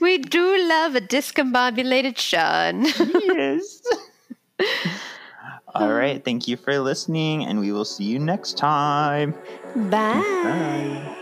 [0.00, 2.86] We do love a discombobulated Shawn.
[3.22, 3.82] yes.
[5.74, 6.24] All right.
[6.24, 9.34] Thank you for listening, and we will see you next time.
[9.76, 10.24] Bye.
[10.24, 11.14] Bye.